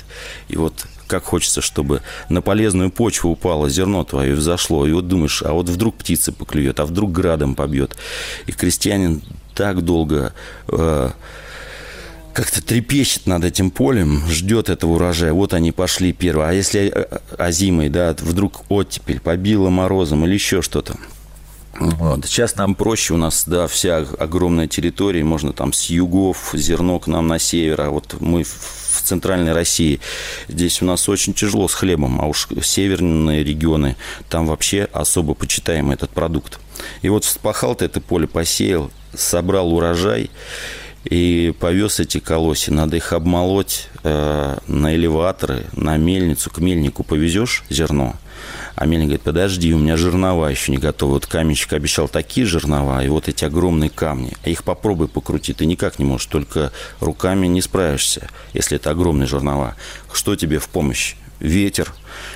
И 0.49 0.57
вот 0.57 0.87
как 1.11 1.25
хочется, 1.25 1.61
чтобы 1.61 2.03
на 2.29 2.41
полезную 2.41 2.91
почву 2.91 3.31
упало 3.31 3.69
зерно 3.69 4.05
твое 4.05 4.31
и 4.31 4.35
взошло. 4.35 4.87
И 4.87 4.93
вот 4.93 5.09
думаешь, 5.09 5.43
а 5.43 5.53
вот 5.53 5.69
вдруг 5.69 5.97
птица 5.97 6.33
поклюет, 6.33 6.79
а 6.79 6.87
вдруг 6.87 7.11
градом 7.13 7.55
побьет. 7.57 7.97
И 8.47 8.53
крестьянин 8.53 9.21
так 9.55 9.83
долго 9.83 10.33
э, 10.69 11.11
как-то 12.33 12.63
трепещет 12.63 13.27
над 13.27 13.45
этим 13.45 13.71
полем, 13.71 14.23
ждет 14.29 14.71
этого 14.71 14.93
урожая. 14.93 15.33
Вот 15.33 15.53
они 15.53 15.73
пошли 15.73 16.13
первые. 16.13 16.49
А 16.49 16.53
если 16.53 16.93
э, 16.95 17.19
а 17.37 17.51
зимой, 17.51 17.89
да, 17.89 18.15
вдруг 18.21 18.63
оттепель 18.69 19.21
побила 19.21 19.69
морозом 19.69 20.25
или 20.25 20.35
еще 20.35 20.63
что-то. 20.63 20.95
Вот. 21.79 22.27
Сейчас 22.27 22.57
нам 22.57 22.75
проще, 22.75 23.15
у 23.15 23.17
нас, 23.17 23.45
да, 23.47 23.67
вся 23.69 23.99
огромная 24.19 24.67
территория, 24.67 25.23
можно 25.23 25.53
там 25.53 25.73
с 25.73 25.89
югов 25.89 26.51
зерно 26.55 26.99
к 26.99 27.07
нам 27.07 27.29
на 27.29 27.39
север, 27.39 27.81
а 27.83 27.91
вот 27.91 28.17
мы 28.21 28.43
в 28.43 29.03
центральной 29.03 29.53
России, 29.53 30.01
здесь 30.49 30.83
у 30.83 30.85
нас 30.85 31.09
очень 31.09 31.33
тяжело 31.33 31.69
с 31.69 31.75
хлебом, 31.75 32.21
а 32.21 32.27
уж 32.27 32.49
северные 32.63 33.45
регионы, 33.45 33.97
там 34.29 34.47
вообще 34.47 34.89
особо 34.93 35.35
почитаем 35.35 35.91
этот 35.93 36.11
продукт. 36.11 36.59
И 37.03 37.09
вот 37.09 37.25
вспахал 37.25 37.75
ты 37.77 37.85
это 37.85 38.01
поле, 38.01 38.27
посеял, 38.27 38.91
собрал 39.15 39.73
урожай, 39.73 40.31
и 41.05 41.55
повез 41.59 42.01
эти 42.01 42.19
колоси. 42.19 42.71
Надо 42.71 42.97
их 42.97 43.13
обмолоть 43.13 43.89
э, 44.05 44.57
на 44.67 44.95
элеваторы, 44.95 45.65
на 45.73 45.97
мельницу. 45.97 46.51
К 46.51 46.59
мельнику 46.59 47.05
повезешь 47.05 47.65
зерно, 47.71 48.17
а 48.75 48.87
мельник 48.87 49.07
говорит, 49.07 49.23
подожди, 49.23 49.75
у 49.75 49.79
меня 49.79 49.97
жернова 49.97 50.47
еще 50.47 50.73
не 50.73 50.79
готовы. 50.79 51.15
Вот 51.15 51.27
каменщик 51.27 51.73
обещал 51.73 52.09
такие 52.09 52.47
жернова, 52.47 53.05
и 53.05 53.09
вот 53.09 53.29
эти 53.29 53.45
огромные 53.45 53.91
камни. 53.91 54.33
А 54.45 54.49
их 54.49 54.65
попробуй 54.65 55.09
покрутить, 55.09 55.59
ты 55.59 55.67
никак 55.67 55.99
не 55.99 56.05
можешь, 56.05 56.27
только 56.27 56.73
руками 57.01 57.47
не 57.47 57.63
справишься, 57.63 58.29
если 58.53 58.77
это 58.77 58.91
огромные 58.91 59.27
жернова. 59.27 59.77
Что 60.13 60.37
тебе 60.37 60.59
в 60.59 60.69
помощь? 60.69 61.17
Ветер, 61.41 61.95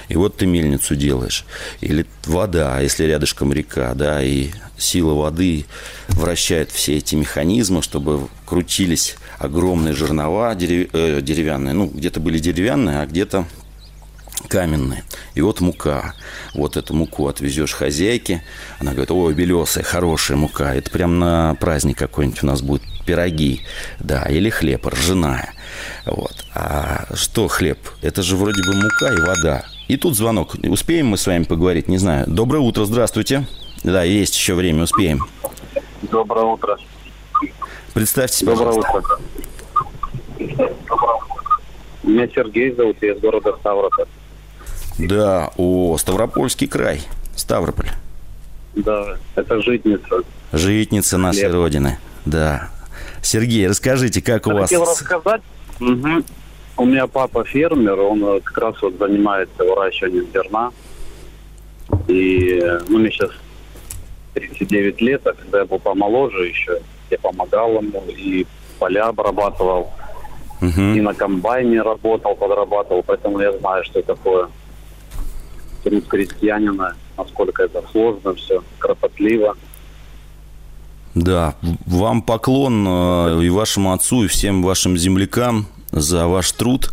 и 0.08 0.16
вот 0.16 0.38
ты 0.38 0.46
мельницу 0.46 0.96
делаешь. 0.96 1.44
Или 1.82 2.06
вода, 2.24 2.80
если 2.80 3.04
рядышком 3.04 3.52
река, 3.52 3.92
да, 3.92 4.22
и 4.22 4.48
сила 4.78 5.12
воды 5.12 5.66
вращает 6.08 6.70
все 6.70 6.96
эти 6.96 7.14
механизмы, 7.14 7.82
чтобы 7.82 8.28
крутились 8.46 9.16
огромные 9.38 9.94
жернова 9.94 10.54
э, 10.54 11.20
деревянные. 11.20 11.74
Ну, 11.74 11.86
где-то 11.86 12.20
были 12.20 12.38
деревянные, 12.38 13.00
а 13.00 13.06
где-то 13.06 13.46
каменные. 14.48 15.04
И 15.34 15.40
вот 15.40 15.60
мука. 15.60 16.14
Вот 16.54 16.76
эту 16.76 16.94
муку 16.94 17.28
отвезешь 17.28 17.72
хозяйке. 17.72 18.42
Она 18.78 18.92
говорит, 18.92 19.10
ой, 19.10 19.34
белесая, 19.34 19.84
хорошая 19.84 20.36
мука. 20.36 20.74
Это 20.74 20.90
прям 20.90 21.18
на 21.18 21.56
праздник 21.60 21.98
какой-нибудь 21.98 22.42
у 22.42 22.46
нас 22.46 22.62
будет 22.62 22.82
пироги. 23.06 23.62
Да, 24.00 24.22
или 24.24 24.50
хлеб, 24.50 24.86
ржаная. 24.86 25.52
Вот. 26.06 26.44
А 26.54 27.06
что 27.14 27.48
хлеб? 27.48 27.78
Это 28.02 28.22
же 28.22 28.36
вроде 28.36 28.62
бы 28.62 28.74
мука 28.74 29.12
и 29.12 29.20
вода. 29.20 29.64
И 29.88 29.96
тут 29.96 30.16
звонок. 30.16 30.54
Успеем 30.62 31.08
мы 31.08 31.16
с 31.16 31.26
вами 31.26 31.44
поговорить? 31.44 31.88
Не 31.88 31.98
знаю. 31.98 32.24
Доброе 32.26 32.60
утро, 32.60 32.84
здравствуйте. 32.84 33.46
Да, 33.82 34.02
есть 34.02 34.34
еще 34.34 34.54
время, 34.54 34.84
успеем. 34.84 35.26
Доброе 36.02 36.46
утро. 36.46 36.78
Представьте 37.92 38.38
себя, 38.38 38.54
Доброе 38.54 38.78
утро. 38.78 39.18
Меня 42.02 42.28
Сергей 42.28 42.72
зовут, 42.74 42.96
я 43.00 43.12
из 43.12 43.20
города 43.20 43.54
Ставрополь. 43.60 44.06
Да, 44.98 45.50
о, 45.56 45.96
Ставропольский 45.98 46.66
край, 46.68 47.00
Ставрополь. 47.36 47.88
Да, 48.76 49.16
это 49.34 49.60
житница. 49.62 50.22
Житница 50.52 51.18
нашей 51.18 51.42
Хлеб. 51.44 51.52
Родины, 51.54 51.98
да. 52.24 52.70
Сергей, 53.22 53.66
расскажите, 53.68 54.20
как 54.22 54.46
у 54.46 54.52
вас... 54.52 54.62
Хотел 54.70 54.82
рассказать. 54.84 55.42
Мгм. 55.80 56.24
У 56.76 56.84
меня 56.84 57.06
папа 57.06 57.44
фермер, 57.44 57.98
он 58.00 58.40
как 58.40 58.58
раз 58.58 58.82
вот 58.82 58.98
занимается 58.98 59.62
выращиванием 59.64 60.26
зерна. 60.32 60.70
И 62.08 62.60
ну, 62.88 62.98
мне 62.98 63.10
сейчас 63.10 63.30
39 64.34 65.00
лет, 65.00 65.26
а 65.26 65.32
когда 65.32 65.60
я 65.60 65.64
был 65.64 65.78
помоложе 65.78 66.46
еще, 66.48 66.80
я 67.10 67.18
помогал 67.18 67.76
ему 67.80 68.02
и 68.08 68.46
поля 68.78 69.06
обрабатывал, 69.06 69.90
Мгм. 70.60 70.94
и 70.94 71.00
на 71.00 71.14
комбайне 71.14 71.82
работал, 71.82 72.34
подрабатывал, 72.34 73.02
поэтому 73.02 73.38
я 73.40 73.52
знаю, 73.58 73.84
что 73.84 74.02
такое 74.02 74.48
труд 75.84 76.06
крестьянина, 76.08 76.96
насколько 77.16 77.62
это 77.62 77.82
сложно 77.92 78.34
все, 78.34 78.62
кропотливо. 78.78 79.56
Да, 81.14 81.54
вам 81.86 82.22
поклон 82.22 82.84
э, 82.88 83.44
и 83.44 83.48
вашему 83.48 83.92
отцу, 83.92 84.24
и 84.24 84.26
всем 84.26 84.64
вашим 84.64 84.96
землякам 84.96 85.68
за 85.92 86.26
ваш 86.26 86.50
труд, 86.52 86.92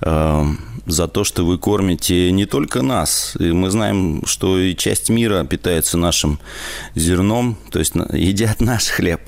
э, 0.00 0.44
за 0.86 1.08
то, 1.08 1.24
что 1.24 1.44
вы 1.44 1.58
кормите 1.58 2.32
не 2.32 2.46
только 2.46 2.80
нас. 2.80 3.36
И 3.38 3.52
мы 3.52 3.70
знаем, 3.70 4.22
что 4.24 4.58
и 4.58 4.74
часть 4.74 5.10
мира 5.10 5.44
питается 5.44 5.98
нашим 5.98 6.38
зерном, 6.94 7.58
то 7.70 7.78
есть 7.78 7.94
едят 8.12 8.60
наш 8.60 8.86
хлеб. 8.88 9.20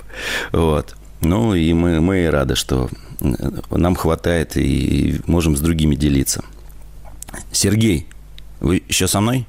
Вот. 0.52 0.96
Ну 1.20 1.54
и 1.54 1.72
мы, 1.74 2.00
мы 2.00 2.30
рады, 2.30 2.54
что 2.54 2.88
э, 3.20 3.26
нам 3.70 3.94
хватает 3.94 4.56
и 4.56 5.20
можем 5.26 5.54
с 5.54 5.60
другими 5.60 5.96
делиться. 5.96 6.42
Сергей, 7.52 8.06
вы 8.60 8.82
еще 8.88 9.08
со 9.08 9.20
мной? 9.20 9.46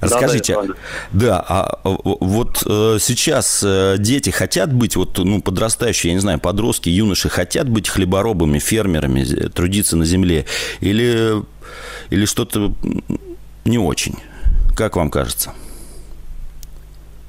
Расскажите, 0.00 0.56
да, 1.12 1.44
а 1.48 1.78
вот 1.84 2.62
э, 2.66 2.98
сейчас 3.00 3.62
э, 3.64 3.96
дети 3.98 4.30
хотят 4.30 4.72
быть, 4.72 4.94
вот, 4.94 5.16
ну, 5.18 5.40
подрастающие, 5.40 6.10
я 6.10 6.14
не 6.14 6.20
знаю, 6.20 6.38
подростки, 6.38 6.90
юноши 6.90 7.30
хотят 7.30 7.68
быть 7.68 7.88
хлеборобами, 7.88 8.58
фермерами, 8.58 9.24
трудиться 9.48 9.96
на 9.96 10.04
земле, 10.04 10.44
или, 10.80 11.42
или 12.10 12.24
что-то 12.26 12.74
не 13.64 13.78
очень? 13.78 14.16
Как 14.76 14.96
вам 14.96 15.10
кажется? 15.10 15.54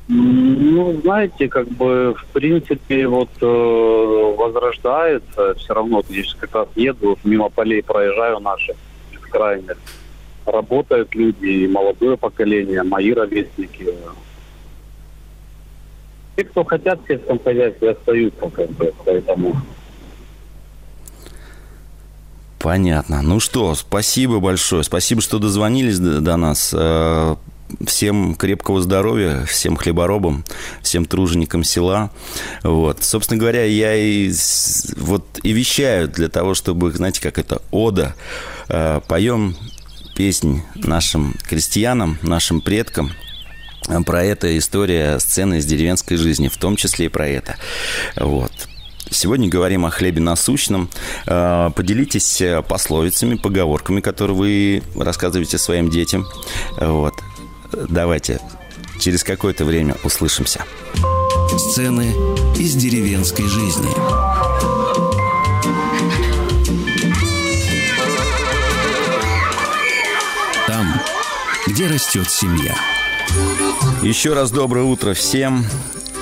Ну, 0.09 0.99
знаете, 1.01 1.49
как 1.49 1.67
бы, 1.69 2.15
в 2.17 2.25
принципе, 2.33 3.07
вот 3.07 3.29
э, 3.41 4.35
возрождается, 4.37 5.53
все 5.55 5.73
равно, 5.73 6.01
я 6.09 6.23
сейчас 6.23 6.35
как 6.35 6.55
раз 6.55 6.67
еду, 6.75 7.17
мимо 7.23 7.49
полей 7.49 7.83
проезжаю 7.83 8.39
наши, 8.39 8.73
бескрайних. 9.11 9.77
Работают 10.47 11.13
люди, 11.13 11.45
и 11.45 11.67
молодое 11.67 12.15
поколение, 12.15 12.81
мои 12.81 13.13
ровесники. 13.13 13.93
Те, 16.37 16.43
кто 16.45 16.63
хотят 16.63 17.01
в 17.03 17.07
сельском 17.07 17.37
хозяйстве, 17.43 17.91
остаются, 17.91 18.49
как 18.49 18.69
бы, 18.71 18.93
поэтому... 19.05 19.57
Понятно. 22.59 23.21
Ну 23.21 23.39
что, 23.39 23.75
спасибо 23.75 24.39
большое. 24.39 24.83
Спасибо, 24.83 25.21
что 25.21 25.37
дозвонились 25.37 25.99
до, 25.99 26.21
до 26.21 26.37
нас. 26.37 26.73
Э, 26.75 27.35
Всем 27.85 28.35
крепкого 28.35 28.81
здоровья, 28.81 29.43
всем 29.43 29.75
хлеборобам, 29.75 30.45
всем 30.81 31.05
труженикам 31.05 31.65
села. 31.65 32.11
Вот. 32.63 33.03
Собственно 33.03 33.37
говоря, 33.39 33.65
я 33.65 33.93
и, 33.93 34.31
вот, 34.95 35.25
и 35.43 35.51
вещаю 35.51 36.07
для 36.07 36.29
того, 36.29 36.53
чтобы, 36.53 36.91
знаете, 36.91 37.21
как 37.21 37.37
это, 37.37 37.61
ода. 37.71 38.15
Э, 38.69 39.01
Поем 39.07 39.55
песнь 40.17 40.63
нашим 40.73 41.35
крестьянам, 41.47 42.17
нашим 42.23 42.59
предкам, 42.59 43.13
про 44.05 44.23
это 44.23 44.57
история 44.57 45.19
сцены 45.19 45.59
из 45.59 45.65
деревенской 45.65 46.17
жизни, 46.17 46.47
в 46.47 46.57
том 46.57 46.75
числе 46.75 47.05
и 47.05 47.09
про 47.09 47.27
это. 47.27 47.55
Вот. 48.15 48.51
Сегодня 49.11 49.47
говорим 49.47 49.85
о 49.85 49.91
хлебе 49.91 50.19
насущном. 50.19 50.89
Э, 51.27 51.69
Поделитесь 51.73 52.41
э, 52.41 52.61
пословицами, 52.63 53.35
поговорками, 53.35 54.01
которые 54.01 54.35
вы 54.35 54.83
рассказываете 54.99 55.57
своим 55.59 55.89
детям. 55.89 56.25
Вот. 56.77 57.13
Давайте 57.87 58.41
через 58.99 59.23
какое-то 59.23 59.63
время 59.65 59.95
услышимся. 60.03 60.65
Сцены 61.57 62.11
из 62.57 62.73
деревенской 62.73 63.45
жизни. 63.45 64.56
Где 71.77 71.85
растет 71.85 72.27
семья. 72.27 72.75
Еще 74.01 74.33
раз 74.33 74.49
доброе 74.49 74.83
утро 74.85 75.13
всем. 75.13 75.63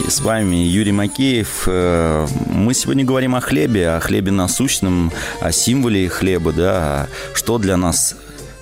И 0.05 0.09
с 0.09 0.19
вами 0.19 0.57
Юрий 0.57 0.91
Макеев. 0.91 1.63
Э, 1.67 2.27
Мы 2.47 2.73
сегодня 2.73 3.05
говорим 3.05 3.35
о 3.35 3.39
хлебе, 3.39 3.91
о 3.91 4.01
хлебе 4.01 4.33
насущном, 4.33 5.13
о 5.39 5.53
символе 5.53 6.09
хлеба, 6.09 6.51
да, 6.51 7.07
что 7.33 7.57
для 7.57 7.77
нас 7.77 8.17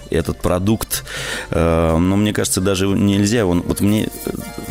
этот 0.10 0.42
продукт, 0.42 1.04
э, 1.50 1.98
ну, 1.98 2.16
мне 2.16 2.34
кажется, 2.34 2.62
даже 2.62 2.88
нельзя 2.88 3.40
его, 3.40 3.54
вот 3.54 3.82
мне 3.82 4.10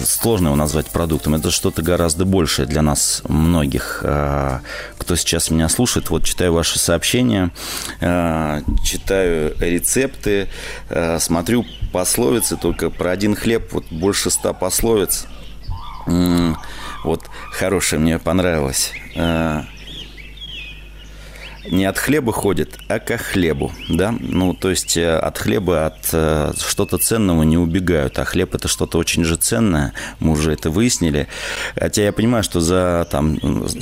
сложно 0.04 0.48
его 0.48 0.56
назвать 0.56 0.86
продуктом. 0.86 1.34
Это 1.34 1.50
что-то 1.50 1.82
гораздо 1.82 2.24
большее 2.24 2.66
для 2.66 2.82
нас 2.82 3.22
многих. 3.28 4.00
Э, 4.02 4.60
кто 4.98 5.16
сейчас 5.16 5.50
меня 5.50 5.68
слушает, 5.68 6.10
вот 6.10 6.24
читаю 6.24 6.52
ваши 6.52 6.78
сообщения, 6.78 7.50
э, 8.00 8.62
читаю 8.84 9.54
рецепты, 9.58 10.48
э, 10.88 11.18
смотрю 11.18 11.64
пословицы, 11.92 12.56
только 12.56 12.90
про 12.90 13.10
один 13.10 13.34
хлеб 13.34 13.72
вот 13.72 13.84
больше 13.90 14.30
ста 14.30 14.52
пословиц. 14.52 15.26
Вот 17.04 17.24
хорошее 17.52 18.00
мне 18.00 18.18
понравилось. 18.18 18.92
Э, 19.16 19.62
не 21.70 21.84
от 21.84 21.98
хлеба 21.98 22.32
ходит, 22.32 22.78
а 22.88 22.98
ко 22.98 23.18
хлебу, 23.18 23.72
да? 23.88 24.14
Ну, 24.18 24.54
то 24.54 24.70
есть 24.70 24.96
э, 24.96 25.16
от 25.16 25.38
хлеба, 25.38 25.86
от 25.86 26.08
э, 26.12 26.52
что-то 26.58 26.98
ценного 26.98 27.42
не 27.42 27.56
убегают, 27.56 28.18
а 28.18 28.24
хлеб 28.24 28.54
это 28.54 28.68
что-то 28.68 28.98
очень 28.98 29.24
же 29.24 29.36
ценное, 29.36 29.92
мы 30.18 30.32
уже 30.32 30.52
это 30.52 30.70
выяснили. 30.70 31.28
Хотя 31.76 32.02
я 32.02 32.12
понимаю, 32.12 32.42
что 32.42 32.60
за 32.60 33.06
там 33.10 33.38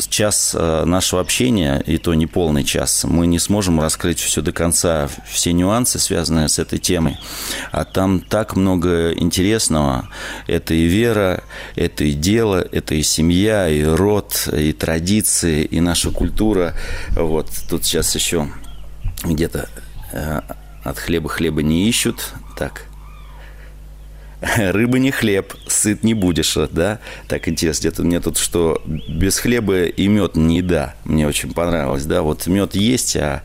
час 0.09 0.55
э, 0.59 0.85
нашего 0.85 1.21
общения, 1.21 1.83
и 1.87 1.99
то 1.99 2.15
не 2.15 2.27
полный 2.27 2.65
час, 2.65 3.05
мы 3.05 3.27
не 3.27 3.39
сможем 3.39 3.81
раскрыть 3.81 4.19
все 4.19 4.43
до 4.43 4.53
конца, 4.53 5.09
все 5.29 5.53
нюансы, 5.53 5.99
связанные 5.99 6.49
с 6.49 6.59
этой 6.59 6.79
темой. 6.79 7.19
А 7.73 7.85
там 7.85 8.21
так 8.21 8.57
много 8.57 9.13
интересного. 9.13 10.09
Это 10.47 10.75
и 10.75 10.85
вера, 10.85 11.43
это 11.77 12.05
и 12.05 12.13
дело, 12.13 12.67
это 12.73 12.95
и 12.95 13.03
семья, 13.03 13.69
и 13.69 13.83
род, 13.83 14.49
и 14.53 14.73
традиции, 14.73 15.65
и 15.65 15.81
наша 15.81 16.11
культура. 16.11 16.75
Вот 17.17 17.49
Тут 17.71 17.85
сейчас 17.85 18.13
еще 18.17 18.49
где-то 19.23 19.69
э, 20.13 20.41
от 20.83 20.99
хлеба 20.99 21.29
хлеба 21.29 21.63
не 21.63 21.89
ищут. 21.89 22.33
Так. 22.57 22.87
Рыба 24.57 24.99
не 24.99 25.13
хлеб, 25.13 25.55
сыт 25.69 26.03
не 26.03 26.15
будешь, 26.15 26.57
да? 26.73 26.99
Так 27.29 27.47
интересно, 27.47 27.83
где-то 27.83 28.03
мне 28.03 28.19
тут 28.19 28.39
что 28.39 28.83
без 29.09 29.39
хлеба 29.39 29.85
и 29.85 30.09
мед 30.09 30.35
не 30.35 30.57
еда. 30.57 30.97
Мне 31.05 31.29
очень 31.29 31.53
понравилось, 31.53 32.07
да? 32.07 32.23
Вот 32.23 32.49
мед 32.49 32.75
есть, 32.75 33.17
а, 33.17 33.43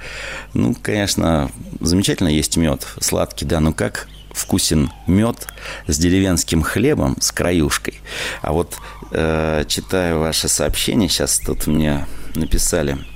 ну, 0.56 0.76
конечно, 0.82 1.52
замечательно 1.80 2.30
есть 2.30 2.58
мед, 2.58 2.88
сладкий, 3.00 3.46
да, 3.46 3.60
но 3.60 3.74
как 3.74 4.08
вкусен 4.32 4.90
мед 5.06 5.48
с 5.86 6.00
деревенским 6.00 6.64
хлебом, 6.64 7.16
с 7.22 7.32
краюшкой. 7.32 8.02
А 8.42 8.54
вот 8.54 8.76
э, 9.12 9.66
читаю 9.68 10.22
ваше 10.22 10.48
сообщение, 10.48 11.10
сейчас 11.10 11.38
тут 11.38 11.68
мне 11.68 12.08
написали– 12.34 12.98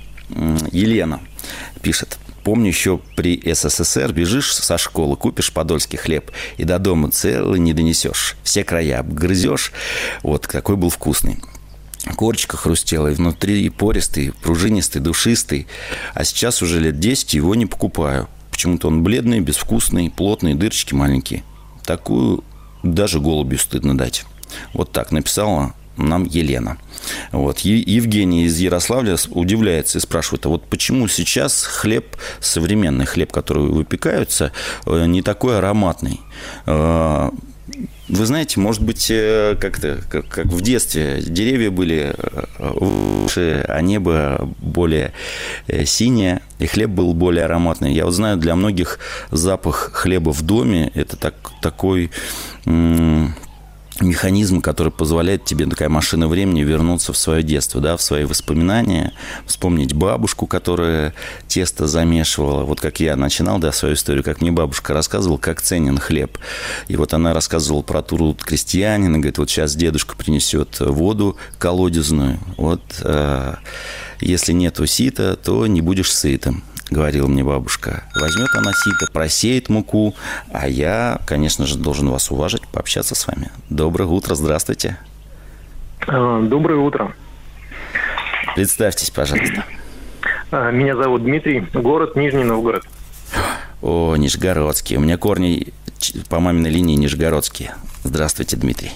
Елена 0.72 1.20
пишет. 1.82 2.18
Помню, 2.44 2.68
еще 2.68 3.00
при 3.16 3.40
СССР 3.52 4.12
бежишь 4.12 4.54
со 4.54 4.78
школы, 4.78 5.16
купишь 5.16 5.52
подольский 5.52 5.98
хлеб 5.98 6.30
и 6.56 6.64
до 6.64 6.78
дома 6.78 7.10
целый 7.10 7.60
не 7.60 7.74
донесешь. 7.74 8.36
Все 8.42 8.64
края 8.64 9.00
обгрызешь. 9.00 9.72
Вот, 10.22 10.46
какой 10.46 10.76
был 10.76 10.88
вкусный. 10.88 11.38
Корочка 12.16 12.56
хрустела, 12.56 13.08
и 13.08 13.14
внутри 13.14 13.68
пористый, 13.68 14.32
пружинистый, 14.42 15.02
душистый. 15.02 15.66
А 16.14 16.24
сейчас 16.24 16.62
уже 16.62 16.80
лет 16.80 16.98
10 16.98 17.34
его 17.34 17.54
не 17.54 17.66
покупаю. 17.66 18.28
Почему-то 18.50 18.88
он 18.88 19.02
бледный, 19.02 19.40
безвкусный, 19.40 20.10
плотный, 20.10 20.54
дырочки 20.54 20.94
маленькие. 20.94 21.44
Такую 21.84 22.42
даже 22.82 23.20
голубю 23.20 23.58
стыдно 23.58 23.96
дать. 23.96 24.24
Вот 24.72 24.92
так 24.92 25.12
написала 25.12 25.74
нам 26.08 26.24
Елена. 26.24 26.78
Вот. 27.32 27.60
Евгений 27.60 28.44
из 28.44 28.58
Ярославля 28.58 29.16
удивляется 29.30 29.98
и 29.98 30.00
спрашивает, 30.00 30.46
а 30.46 30.48
вот 30.48 30.64
почему 30.64 31.08
сейчас 31.08 31.64
хлеб, 31.64 32.16
современный 32.40 33.06
хлеб, 33.06 33.32
который 33.32 33.64
выпекаются, 33.64 34.52
э, 34.86 35.06
не 35.06 35.22
такой 35.22 35.58
ароматный? 35.58 36.20
Э, 36.66 37.30
вы 38.08 38.26
знаете, 38.26 38.58
может 38.58 38.82
быть, 38.82 39.06
э, 39.10 39.56
как-то, 39.60 40.00
как, 40.10 40.28
как 40.28 40.46
в 40.46 40.60
детстве, 40.60 41.22
деревья 41.22 41.70
были 41.70 42.14
выше, 42.58 43.64
а 43.68 43.80
небо 43.80 44.50
более 44.58 45.12
синее, 45.84 46.42
и 46.58 46.66
хлеб 46.66 46.90
был 46.90 47.14
более 47.14 47.44
ароматный. 47.44 47.94
Я 47.94 48.04
вот 48.04 48.12
знаю, 48.12 48.36
для 48.36 48.56
многих 48.56 48.98
запах 49.30 49.92
хлеба 49.94 50.30
в 50.32 50.42
доме– 50.42 50.90
это 50.94 51.16
так, 51.16 51.34
такой 51.62 52.10
механизм, 54.00 54.60
который 54.60 54.92
позволяет 54.92 55.44
тебе, 55.44 55.66
такая 55.66 55.88
машина 55.88 56.28
времени, 56.28 56.62
вернуться 56.62 57.12
в 57.12 57.16
свое 57.16 57.42
детство, 57.42 57.80
да, 57.80 57.96
в 57.96 58.02
свои 58.02 58.24
воспоминания, 58.24 59.12
вспомнить 59.46 59.92
бабушку, 59.92 60.46
которая 60.46 61.14
тесто 61.48 61.86
замешивала. 61.86 62.64
Вот 62.64 62.80
как 62.80 63.00
я 63.00 63.16
начинал, 63.16 63.58
да, 63.58 63.72
свою 63.72 63.94
историю, 63.94 64.24
как 64.24 64.40
мне 64.40 64.50
бабушка 64.50 64.94
рассказывала, 64.94 65.38
как 65.38 65.60
ценен 65.60 65.98
хлеб. 65.98 66.38
И 66.88 66.96
вот 66.96 67.14
она 67.14 67.34
рассказывала 67.34 67.82
про 67.82 68.02
труд 68.02 68.42
крестьянина, 68.42 69.18
говорит, 69.18 69.38
вот 69.38 69.50
сейчас 69.50 69.74
дедушка 69.74 70.16
принесет 70.16 70.80
воду 70.80 71.36
колодезную, 71.58 72.38
вот 72.56 72.82
э, 73.02 73.54
если 74.20 74.52
нету 74.52 74.86
сита, 74.86 75.36
то 75.36 75.66
не 75.66 75.80
будешь 75.80 76.12
сытым 76.12 76.62
говорила 76.90 77.26
мне 77.26 77.44
бабушка. 77.44 78.04
Возьмет 78.14 78.50
она 78.54 78.72
сито, 78.72 79.10
просеет 79.12 79.68
муку, 79.68 80.14
а 80.52 80.68
я, 80.68 81.20
конечно 81.26 81.66
же, 81.66 81.78
должен 81.78 82.08
вас 82.08 82.30
уважить, 82.30 82.66
пообщаться 82.68 83.14
с 83.14 83.26
вами. 83.26 83.50
Доброе 83.68 84.06
утро, 84.06 84.34
здравствуйте. 84.34 84.98
А, 86.06 86.42
доброе 86.42 86.78
утро. 86.78 87.12
Представьтесь, 88.54 89.10
пожалуйста. 89.10 89.64
А, 90.50 90.70
меня 90.70 90.96
зовут 90.96 91.22
Дмитрий, 91.22 91.60
город 91.72 92.16
Нижний 92.16 92.44
Новгород. 92.44 92.84
О, 93.82 94.16
Нижегородский. 94.16 94.96
У 94.96 95.00
меня 95.00 95.16
корни 95.16 95.68
по 96.28 96.40
маминой 96.40 96.70
линии 96.70 96.96
Нижегородские. 96.96 97.74
Здравствуйте, 98.02 98.56
Дмитрий. 98.56 98.90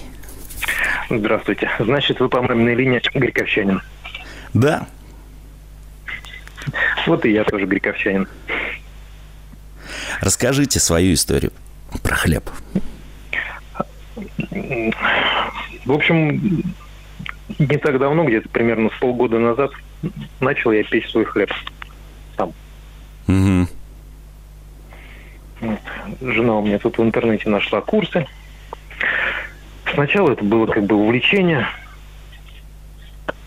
Здравствуйте. 1.09 1.69
Значит, 1.79 2.19
вы 2.19 2.29
по 2.29 2.41
маминой 2.41 2.75
линии 2.75 3.01
Горьковчанин. 3.13 3.81
Да, 4.53 4.87
вот 7.07 7.25
и 7.25 7.31
я 7.31 7.43
тоже 7.43 7.65
грековчанин. 7.65 8.27
Расскажите 10.21 10.79
свою 10.79 11.13
историю 11.13 11.51
про 12.03 12.15
хлеб. 12.15 12.49
В 15.85 15.91
общем, 15.91 16.63
не 17.59 17.77
так 17.77 17.99
давно, 17.99 18.23
где-то 18.23 18.49
примерно 18.49 18.89
с 18.89 18.99
полгода 18.99 19.37
назад, 19.37 19.71
начал 20.39 20.71
я 20.71 20.83
печь 20.83 21.09
свой 21.09 21.25
хлеб 21.25 21.51
сам. 22.37 22.53
Угу. 23.27 23.67
Жена 26.21 26.55
у 26.55 26.65
меня 26.65 26.79
тут 26.79 26.97
в 26.97 27.03
интернете 27.03 27.49
нашла 27.49 27.81
курсы. 27.81 28.25
Сначала 29.93 30.31
это 30.31 30.43
было 30.43 30.65
как 30.65 30.85
бы 30.85 30.95
увлечение, 30.95 31.67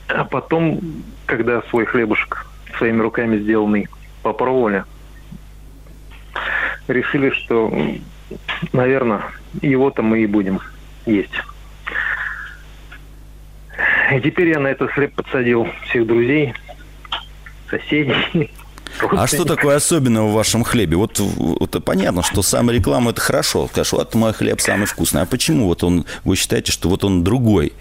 а 0.09 0.25
потом, 0.25 0.81
когда 1.27 1.63
свой 1.63 1.85
хлебушек 1.85 2.48
своими 2.79 3.01
руками 3.01 3.39
сделанный, 3.39 3.89
попробовали. 4.23 4.85
Решили, 6.87 7.31
что, 7.31 7.73
наверное, 8.73 9.23
его-то 9.61 10.03
мы 10.03 10.23
и 10.23 10.27
будем 10.27 10.61
есть. 11.07 11.33
И 14.13 14.21
теперь 14.21 14.49
я 14.49 14.59
на 14.59 14.69
этот 14.69 14.91
хлеб 14.91 15.15
подсадил 15.15 15.69
всех 15.89 16.07
друзей, 16.07 16.55
соседей. 17.71 18.51
А 19.13 19.27
что 19.27 19.45
такое 19.45 19.77
особенное 19.77 20.23
в 20.23 20.33
вашем 20.33 20.65
хлебе? 20.65 20.97
Вот, 20.97 21.21
вот 21.21 21.85
понятно, 21.85 22.23
что 22.23 22.43
самая 22.43 22.77
реклама 22.77 23.11
это 23.11 23.21
хорошо. 23.21 23.69
Скажешь, 23.69 23.93
вот 23.93 24.15
мой 24.15 24.33
хлеб 24.33 24.61
самый 24.61 24.87
вкусный. 24.87 25.23
А 25.23 25.27
почему 25.27 25.67
вот 25.67 25.85
он, 25.85 26.05
вы 26.25 26.35
считаете, 26.37 26.73
что 26.73 26.89
вот 26.89 27.05
он 27.05 27.23
другой? 27.23 27.75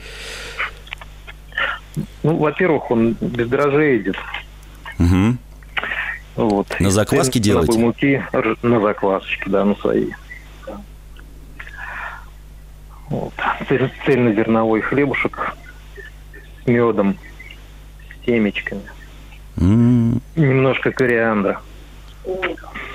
Ну, 2.24 2.36
во-первых, 2.38 2.92
он 2.92 3.16
без 3.20 3.48
дрожжей 3.48 3.98
идет. 3.98 4.18
Угу. 5.00 5.38
Вот. 6.38 6.80
На 6.80 6.92
закваске 6.92 7.40
делаете? 7.40 7.80
муки 7.80 8.24
на 8.62 8.80
заквасочке, 8.80 9.50
да, 9.50 9.66
на 9.66 9.76
свои. 9.76 10.12
Вот. 13.10 13.34
Цельнозерновой 14.06 14.82
хлебушек 14.82 15.56
с 16.64 16.68
медом, 16.68 17.18
с 18.22 18.26
темечками. 18.26 18.82
Mm. 19.56 20.22
Немножко 20.36 20.92
кориандра. 20.92 21.62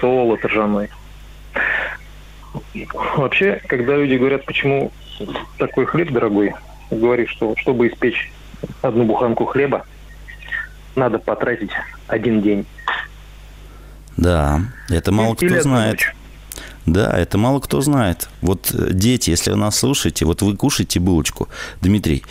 Солод 0.00 0.44
ржаной. 0.44 0.90
Вообще, 3.16 3.60
когда 3.66 3.96
люди 3.96 4.14
говорят, 4.14 4.44
почему 4.44 4.92
такой 5.58 5.86
хлеб 5.86 6.12
дорогой, 6.12 6.54
говорит, 6.90 7.28
что 7.30 7.54
чтобы 7.56 7.88
испечь 7.88 8.30
одну 8.82 9.04
буханку 9.04 9.46
хлеба, 9.46 9.86
надо 10.96 11.18
потратить 11.18 11.70
один 12.06 12.42
день. 12.42 12.66
Да, 14.16 14.60
это 14.88 15.12
мало 15.12 15.34
кто 15.34 15.60
знает. 15.60 16.00
Да, 16.84 17.16
это 17.16 17.38
мало 17.38 17.60
кто 17.60 17.80
знает. 17.80 18.28
Вот 18.40 18.74
э, 18.74 18.88
дети, 18.92 19.30
если 19.30 19.52
вы 19.52 19.56
нас 19.56 19.76
слушаете, 19.78 20.24
вот 20.24 20.42
вы 20.42 20.56
кушаете 20.56 20.98
булочку. 20.98 21.48
Дмитрий, 21.80 22.24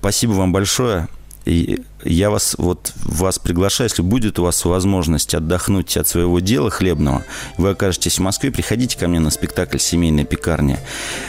спасибо 0.00 0.32
вам 0.32 0.52
большое. 0.52 1.08
И 1.44 1.82
я 2.04 2.30
вас 2.30 2.54
вот 2.58 2.92
вас 2.96 3.38
приглашаю, 3.38 3.88
если 3.88 4.02
будет 4.02 4.38
у 4.38 4.44
вас 4.44 4.64
возможность 4.64 5.34
отдохнуть 5.34 5.96
от 5.96 6.06
своего 6.08 6.40
дела 6.40 6.70
хлебного, 6.70 7.24
вы 7.58 7.70
окажетесь 7.70 8.18
в 8.18 8.22
Москве, 8.22 8.50
приходите 8.50 8.98
ко 8.98 9.08
мне 9.08 9.20
на 9.20 9.30
спектакль 9.30 9.78
«Семейная 9.78 10.24
пекарня». 10.24 10.78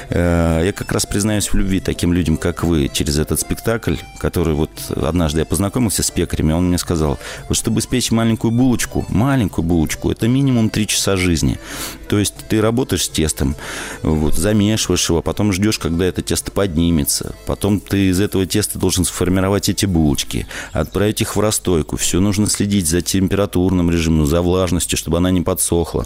Э, 0.09 0.61
я 0.65 0.73
как 0.73 0.91
раз 0.91 1.05
признаюсь 1.05 1.47
в 1.47 1.55
любви 1.55 1.79
таким 1.79 2.13
людям, 2.13 2.37
как 2.37 2.63
вы, 2.63 2.89
через 2.91 3.17
этот 3.17 3.39
спектакль, 3.39 3.95
который 4.19 4.53
вот 4.53 4.71
однажды 4.95 5.39
я 5.39 5.45
познакомился 5.45 6.03
с 6.03 6.11
пекарями, 6.11 6.53
он 6.53 6.67
мне 6.67 6.77
сказал, 6.77 7.17
вот 7.47 7.57
чтобы 7.57 7.79
испечь 7.79 8.11
маленькую 8.11 8.51
булочку, 8.51 9.05
маленькую 9.09 9.65
булочку, 9.65 10.11
это 10.11 10.27
минимум 10.27 10.69
три 10.69 10.87
часа 10.87 11.15
жизни. 11.17 11.59
То 12.09 12.19
есть 12.19 12.35
ты 12.49 12.61
работаешь 12.61 13.05
с 13.05 13.09
тестом, 13.09 13.55
вот, 14.01 14.35
замешиваешь 14.35 15.09
его, 15.09 15.21
потом 15.21 15.53
ждешь, 15.53 15.79
когда 15.79 16.05
это 16.05 16.21
тесто 16.21 16.51
поднимется, 16.51 17.35
потом 17.45 17.79
ты 17.79 18.09
из 18.09 18.19
этого 18.19 18.45
теста 18.45 18.79
должен 18.79 19.05
сформировать 19.05 19.69
эти 19.69 19.85
булочки, 19.85 20.47
отправить 20.71 21.21
их 21.21 21.35
в 21.35 21.39
расстойку. 21.39 21.97
Все 21.97 22.19
нужно 22.19 22.47
следить 22.47 22.87
за 22.87 23.01
температурным 23.01 23.91
режимом, 23.91 24.25
за 24.25 24.41
влажностью, 24.41 24.97
чтобы 24.97 25.17
она 25.17 25.31
не 25.31 25.41
подсохла. 25.41 26.05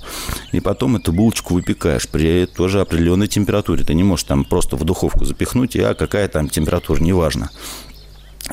И 0.51 0.59
потом 0.59 0.95
эту 0.95 1.11
булочку 1.11 1.53
выпекаешь 1.53 2.07
при 2.07 2.45
тоже 2.45 2.81
определенной 2.81 3.27
температуре. 3.27 3.83
Ты 3.83 3.93
не 3.93 4.03
можешь 4.03 4.25
там 4.25 4.45
просто 4.45 4.75
в 4.75 4.83
духовку 4.83 5.25
запихнуть, 5.25 5.75
и 5.75 5.81
а 5.81 5.93
какая 5.93 6.27
там 6.27 6.49
температура, 6.49 7.01
неважно. 7.01 7.49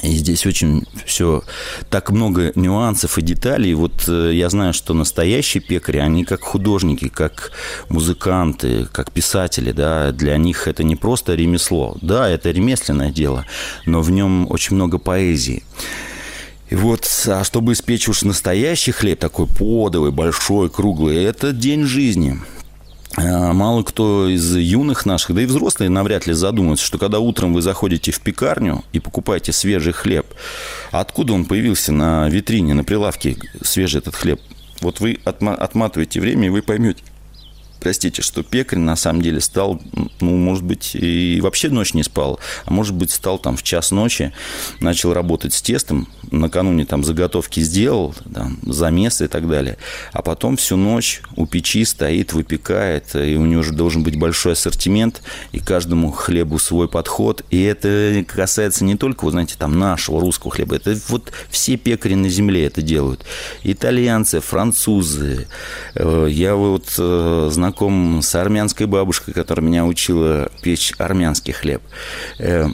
И 0.03 0.11
здесь 0.11 0.45
очень 0.45 0.85
все 1.07 1.43
так 1.89 2.11
много 2.11 2.53
нюансов 2.55 3.19
и 3.19 3.23
деталей. 3.23 3.73
Вот 3.75 4.05
э, 4.09 4.33
я 4.35 4.51
знаю, 4.51 4.75
что 4.75 4.93
настоящие 4.93 5.63
пекари, 5.63 5.99
они 5.99 6.25
как 6.25 6.43
художники, 6.43 7.09
как 7.09 7.53
музыканты, 7.89 8.87
как 8.93 9.11
писатели, 9.11 9.73
да, 9.73 10.13
для 10.13 10.37
них 10.37 10.69
это 10.69 10.85
не 10.85 10.97
просто 10.97 11.35
ремесло. 11.35 11.97
Да, 12.03 12.29
это 12.29 12.51
ремесленное 12.51 13.11
дело, 13.11 13.47
но 13.87 14.03
в 14.03 14.11
нем 14.11 14.51
очень 14.51 14.77
много 14.77 14.99
поэзии. 14.99 15.63
И 16.69 16.75
вот, 16.75 17.09
а 17.29 17.45
чтобы 17.45 17.73
испечь 17.73 18.09
уж 18.09 18.23
настоящий 18.23 18.93
хлеб, 18.93 19.21
такой 19.21 19.47
подовый, 19.47 20.11
большой, 20.11 20.69
круглый, 20.69 21.25
это 21.25 21.53
день 21.53 21.85
жизни. 21.85 22.41
А, 23.17 23.53
мало 23.53 23.83
кто 23.83 24.29
из 24.29 24.55
юных 24.55 25.07
наших, 25.07 25.35
да 25.35 25.43
и 25.43 25.47
взрослые 25.47 25.89
навряд 25.89 26.27
ли 26.27 26.35
задумаются, 26.35 26.85
что 26.85 26.99
когда 26.99 27.19
утром 27.19 27.55
вы 27.55 27.63
заходите 27.63 28.13
в 28.13 28.21
пекарню 28.21 28.85
и 28.93 29.01
покупаете 29.01 29.53
свежий 29.53 29.93
хлеб, 29.93 30.27
откуда 30.91 31.33
он 31.33 31.47
появился 31.47 31.93
на 31.93 32.29
витрине, 32.29 32.75
на 32.75 32.85
прилавке, 32.85 33.37
свежий 33.63 33.99
этот 33.99 34.15
хлеб? 34.15 34.41
Вот 34.81 35.01
вы 35.01 35.19
отматываете 35.25 36.21
время, 36.21 36.49
и 36.49 36.51
вы 36.51 36.61
поймете, 36.61 37.03
простите, 37.87 38.21
что 38.21 38.43
пекарь 38.43 38.81
на 38.81 38.97
самом 38.97 39.23
деле 39.23 39.41
стал, 39.41 39.81
ну, 40.21 40.37
может 40.37 40.65
быть, 40.65 40.97
и 40.97 41.39
вообще 41.41 41.69
ночь 41.69 41.95
не 41.95 42.03
спал, 42.03 42.41
а 42.65 42.73
может 42.73 42.97
быть, 42.97 43.13
стал 43.13 43.39
там 43.39 43.57
в 43.57 43.63
час 43.63 43.93
ночи, 43.93 44.33
начал 44.81 45.13
работать 45.13 45.55
с 45.55 45.63
тестом, 45.63 46.09
накануне 46.33 46.85
там 46.85 47.05
заготовки 47.05 47.61
сделал, 47.61 48.13
там, 48.35 48.59
замес 48.65 49.21
и 49.21 49.29
так 49.29 49.49
далее, 49.49 49.79
а 50.13 50.23
потом 50.23 50.57
всю 50.57 50.77
ночь 50.77 51.23
у 51.37 51.47
печи 51.47 51.85
стоит, 51.85 52.33
выпекает, 52.33 53.15
и 53.15 53.37
у 53.37 53.45
него 53.45 53.61
уже 53.61 53.73
должен 53.73 54.03
быть 54.03 54.19
большой 54.19 54.55
ассортимент, 54.55 55.23
и 55.53 55.61
каждому 55.61 56.11
хлебу 56.11 56.59
свой 56.59 56.89
подход, 56.89 57.45
и 57.51 57.63
это 57.63 58.25
касается 58.27 58.85
не 58.85 58.97
только, 58.97 59.25
вы 59.25 59.31
знаете, 59.31 59.55
там 59.57 59.79
нашего 59.79 60.21
русского 60.21 60.51
хлеба, 60.53 60.75
это 60.75 60.99
вот 61.07 61.31
все 61.51 61.77
пекари 61.77 62.15
на 62.15 62.29
земле 62.29 62.67
это 62.67 62.83
делают, 62.83 63.25
итальянцы, 63.63 64.41
французы, 64.41 65.47
э, 65.95 66.27
я 66.29 66.57
вот 66.57 66.93
э, 66.99 67.49
знаю 67.53 67.76
знаком 67.77 68.23
с 68.23 68.35
армянской 68.35 68.87
бабушкой, 68.87 69.35
которая 69.35 69.67
меня 69.67 69.85
учила 69.85 70.51
печь 70.63 70.95
армянский 70.99 71.53
хлеб. 71.53 71.83
Э, 72.39 72.69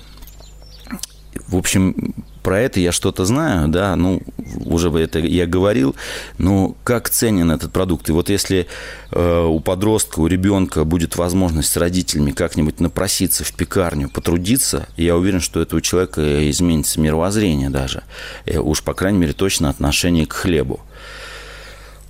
в 1.49 1.57
общем, 1.57 2.15
про 2.43 2.61
это 2.61 2.81
я 2.81 2.93
что-то 2.93 3.25
знаю, 3.25 3.69
да, 3.69 3.97
ну, 3.97 4.21
уже 4.65 4.91
это 4.91 5.19
я 5.19 5.47
говорил, 5.47 5.95
но 6.39 6.77
как 6.85 7.09
ценен 7.09 7.51
этот 7.51 7.73
продукт? 7.73 8.09
И 8.09 8.13
вот 8.13 8.29
если 8.29 8.67
э, 9.11 9.45
у 9.45 9.61
подростка, 9.61 10.21
у 10.21 10.27
ребенка 10.27 10.85
будет 10.85 11.17
возможность 11.17 11.73
с 11.73 11.77
родителями 11.77 12.33
как-нибудь 12.33 12.81
напроситься 12.81 13.45
в 13.45 13.53
пекарню, 13.53 14.09
потрудиться, 14.09 14.87
я 14.97 15.17
уверен, 15.17 15.41
что 15.41 15.61
этого 15.61 15.81
человека 15.81 16.51
изменится 16.51 17.01
мировоззрение 17.01 17.71
даже, 17.71 18.03
э, 18.47 18.59
уж, 18.59 18.83
по 18.83 18.95
крайней 18.95 19.19
мере, 19.19 19.33
точно 19.33 19.69
отношение 19.69 20.27
к 20.27 20.33
хлебу. 20.33 20.81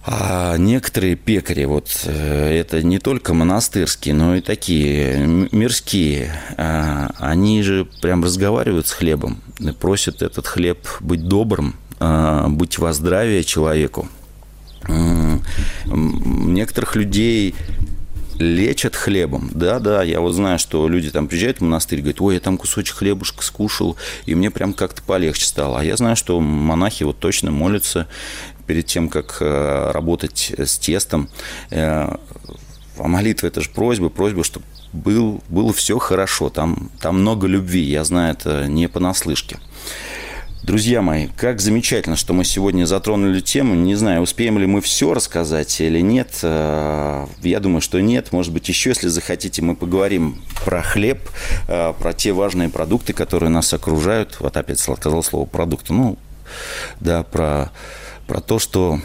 А 0.04 0.56
некоторые 0.56 1.14
пекари, 1.14 1.64
вот 1.64 2.02
э, 2.06 2.58
это 2.58 2.82
не 2.82 2.98
только 2.98 3.34
монастырские, 3.34 4.14
но 4.14 4.34
и 4.34 4.40
такие 4.40 5.24
мирские, 5.52 6.32
а, 6.56 7.10
они 7.18 7.62
же 7.62 7.86
прям 8.00 8.24
разговаривают 8.24 8.88
с 8.88 8.92
хлебом, 8.92 9.40
просят 9.78 10.22
этот 10.22 10.48
хлеб 10.48 10.88
быть 10.98 11.28
добрым, 11.28 11.76
а, 12.00 12.48
быть 12.48 12.78
во 12.78 12.92
здравие 12.92 13.44
человеку. 13.44 14.08
Некоторых 15.86 16.96
людей 16.96 17.54
лечат 18.38 18.96
хлебом. 18.96 19.50
Да, 19.54 19.78
да, 19.78 20.02
я 20.02 20.20
вот 20.20 20.32
знаю, 20.32 20.58
что 20.58 20.88
люди 20.88 21.10
там 21.10 21.28
приезжают 21.28 21.58
в 21.58 21.60
монастырь, 21.60 22.00
говорят, 22.00 22.20
ой, 22.20 22.34
я 22.34 22.40
там 22.40 22.58
кусочек 22.58 22.96
хлебушка 22.96 23.44
скушал, 23.44 23.96
и 24.26 24.34
мне 24.34 24.50
прям 24.50 24.72
как-то 24.74 25.02
полегче 25.02 25.46
стало. 25.46 25.80
А 25.80 25.84
я 25.84 25.96
знаю, 25.96 26.16
что 26.16 26.40
монахи 26.40 27.04
вот 27.04 27.18
точно 27.18 27.50
молятся 27.50 28.08
перед 28.72 28.87
тем, 28.87 29.11
как 29.11 29.37
э, 29.40 29.90
работать 29.92 30.50
с 30.56 30.78
тестом. 30.78 31.28
Э, 31.70 32.16
а 32.98 33.06
молитва– 33.06 33.46
это 33.48 33.61
же 33.61 33.68
просьба, 33.68 34.08
просьба, 34.08 34.44
чтобы 34.44 34.64
был, 34.94 35.42
было 35.50 35.74
все 35.74 35.98
хорошо. 35.98 36.48
Там, 36.48 36.90
там 36.98 37.20
много 37.20 37.46
любви, 37.46 37.82
я 37.82 38.02
знаю 38.02 38.32
это 38.32 38.66
не 38.68 38.88
понаслышке. 38.88 39.58
Друзья 40.62 41.02
мои, 41.02 41.28
как 41.37 41.61
замечательно, 41.61 42.16
что 42.16 42.32
мы 42.32 42.44
сегодня 42.44 42.87
затронули 42.87 43.40
тему. 43.40 43.74
Не 43.74 43.94
знаю, 43.94 44.22
успеем 44.22 44.56
ли 44.56 44.64
мы 44.64 44.80
все 44.80 45.12
рассказать 45.12 45.78
или 45.82 46.00
нет. 46.00 46.38
Э, 46.42 47.26
я 47.42 47.61
думаю, 47.61 47.82
что 47.82 48.00
нет. 48.00 48.32
Может 48.32 48.54
быть, 48.54 48.70
еще, 48.70 48.88
если 48.88 49.08
захотите, 49.08 49.61
мы 49.61 49.76
поговорим 49.76 50.40
про 50.64 50.80
хлеб, 50.80 51.28
про 51.66 52.12
те 52.16 52.32
важные 52.32 52.70
продукты, 52.70 53.12
которые 53.12 53.50
нас 53.50 53.74
окружают. 53.74 54.40
Вот 54.40 54.56
опять 54.56 54.80
сказал 54.80 55.22
слово 55.22 55.44
продукты. 55.44 55.92
Ну, 55.92 56.16
да, 57.00 57.22
про 57.22 57.70
про 58.32 58.40
то, 58.40 58.58
что 58.58 58.98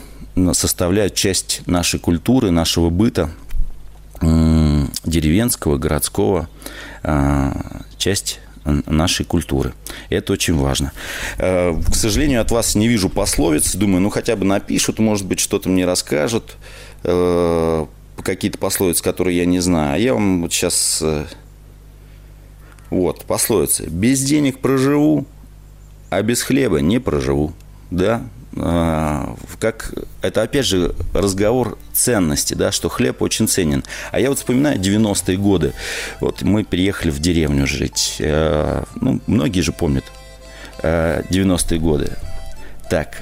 составляют 0.54 1.14
часть 1.14 1.62
нашей 1.66 2.00
культуры, 2.00 2.50
нашего 2.50 2.90
быта, 2.90 3.30
деревенского, 4.22 5.76
городского, 5.76 6.48
а, 7.04 7.82
часть 7.98 8.40
нашей 8.64 9.26
культуры. 9.26 9.74
Это 10.10 10.32
очень 10.32 10.56
важно. 10.56 10.94
Э, 11.40 11.78
к 11.92 11.94
сожалению, 11.94 12.40
от 12.40 12.52
вас 12.52 12.76
не 12.76 12.88
вижу 12.88 13.10
пословиц. 13.10 13.76
Думаю, 13.76 14.00
ну 14.00 14.10
хотя 14.10 14.38
бы 14.38 14.46
напишут, 14.46 15.00
может 15.00 15.26
быть, 15.26 15.42
что-то 15.42 15.68
мне 15.68 15.86
расскажут. 15.86 16.56
Э, 17.04 17.86
какие-то 18.24 18.58
пословицы, 18.58 19.04
которые 19.04 19.38
я 19.38 19.46
не 19.46 19.60
знаю. 19.60 19.96
А 19.96 19.98
я 19.98 20.14
вам 20.14 20.42
вот 20.42 20.54
сейчас... 20.54 21.00
Э, 21.02 21.26
вот, 22.90 23.26
пословицы. 23.26 23.88
Без 23.88 24.22
денег 24.22 24.60
проживу, 24.60 25.26
а 26.10 26.22
без 26.22 26.44
хлеба 26.44 26.80
не 26.80 27.00
проживу. 27.00 27.52
Да, 27.92 28.22
как 29.60 29.94
это 30.22 30.42
опять 30.42 30.66
же 30.66 30.96
разговор 31.14 31.78
ценности, 31.94 32.54
да, 32.54 32.72
что 32.72 32.90
хлеб 32.90 33.22
очень 33.22 33.48
ценен. 33.48 33.84
А 34.12 34.20
я 34.20 34.30
вот 34.30 34.38
вспоминаю 34.40 34.80
90-е 34.80 35.38
годы. 35.38 35.74
Вот 36.22 36.42
мы 36.42 36.64
переехали 36.64 37.12
в 37.12 37.20
деревню 37.20 37.68
жить. 37.68 38.18
Э, 38.20 38.84
ну, 38.96 39.20
многие 39.28 39.62
же 39.62 39.72
помнят 39.72 40.06
90-е 40.82 41.78
э, 41.78 41.82
годы. 41.82 42.12
Так, 42.90 43.18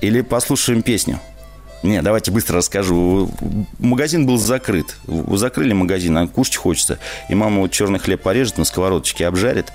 или 0.00 0.20
послушаем 0.22 0.82
песню. 0.82 1.20
Не, 1.84 2.00
давайте 2.00 2.30
быстро 2.30 2.56
расскажу. 2.56 3.30
Магазин 3.78 4.24
был 4.24 4.38
закрыт. 4.38 4.96
Закрыли 5.06 5.74
магазин, 5.74 6.16
а 6.16 6.26
кушать 6.26 6.56
хочется. 6.56 6.98
И 7.28 7.34
мама 7.34 7.60
вот 7.60 7.72
черный 7.72 7.98
хлеб 7.98 8.22
порежет, 8.22 8.56
на 8.56 8.64
сковородочке 8.64 9.26
обжарит. 9.26 9.66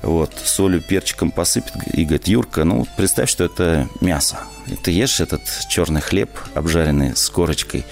Вот, 0.00 0.32
солью, 0.42 0.80
перчиком 0.80 1.30
посыпет. 1.30 1.74
И 1.92 2.04
говорит, 2.04 2.26
Юрка, 2.26 2.64
ну, 2.64 2.86
представь, 2.96 3.28
что 3.28 3.44
это 3.44 3.86
мясо. 4.00 4.38
И 4.66 4.76
ты 4.76 4.92
ешь 4.92 5.20
этот 5.20 5.42
черный 5.68 6.00
хлеб, 6.00 6.30
обжаренный 6.54 7.14
с 7.14 7.28
корочкой, 7.28 7.84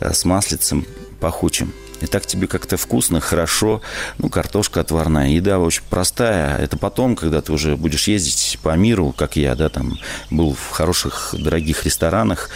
э, 0.00 0.12
с 0.12 0.26
маслицем 0.26 0.84
пахучим. 1.18 1.72
И 2.00 2.06
так 2.06 2.26
тебе 2.26 2.46
как-то 2.46 2.76
вкусно, 2.76 3.20
хорошо. 3.20 3.80
Ну, 4.18 4.28
картошка 4.28 4.80
отварная. 4.80 5.28
Еда 5.28 5.58
очень 5.58 5.82
простая. 5.88 6.58
Это 6.58 6.76
потом, 6.76 7.16
когда 7.16 7.40
ты 7.40 7.52
уже 7.52 7.76
будешь 7.76 8.08
ездить 8.08 8.58
по 8.62 8.76
миру, 8.76 9.14
как 9.16 9.36
я, 9.36 9.54
да, 9.54 9.68
там 9.68 9.98
был 10.30 10.54
в 10.54 10.70
хороших, 10.70 11.34
дорогих 11.38 11.84
ресторанах, 11.84 12.50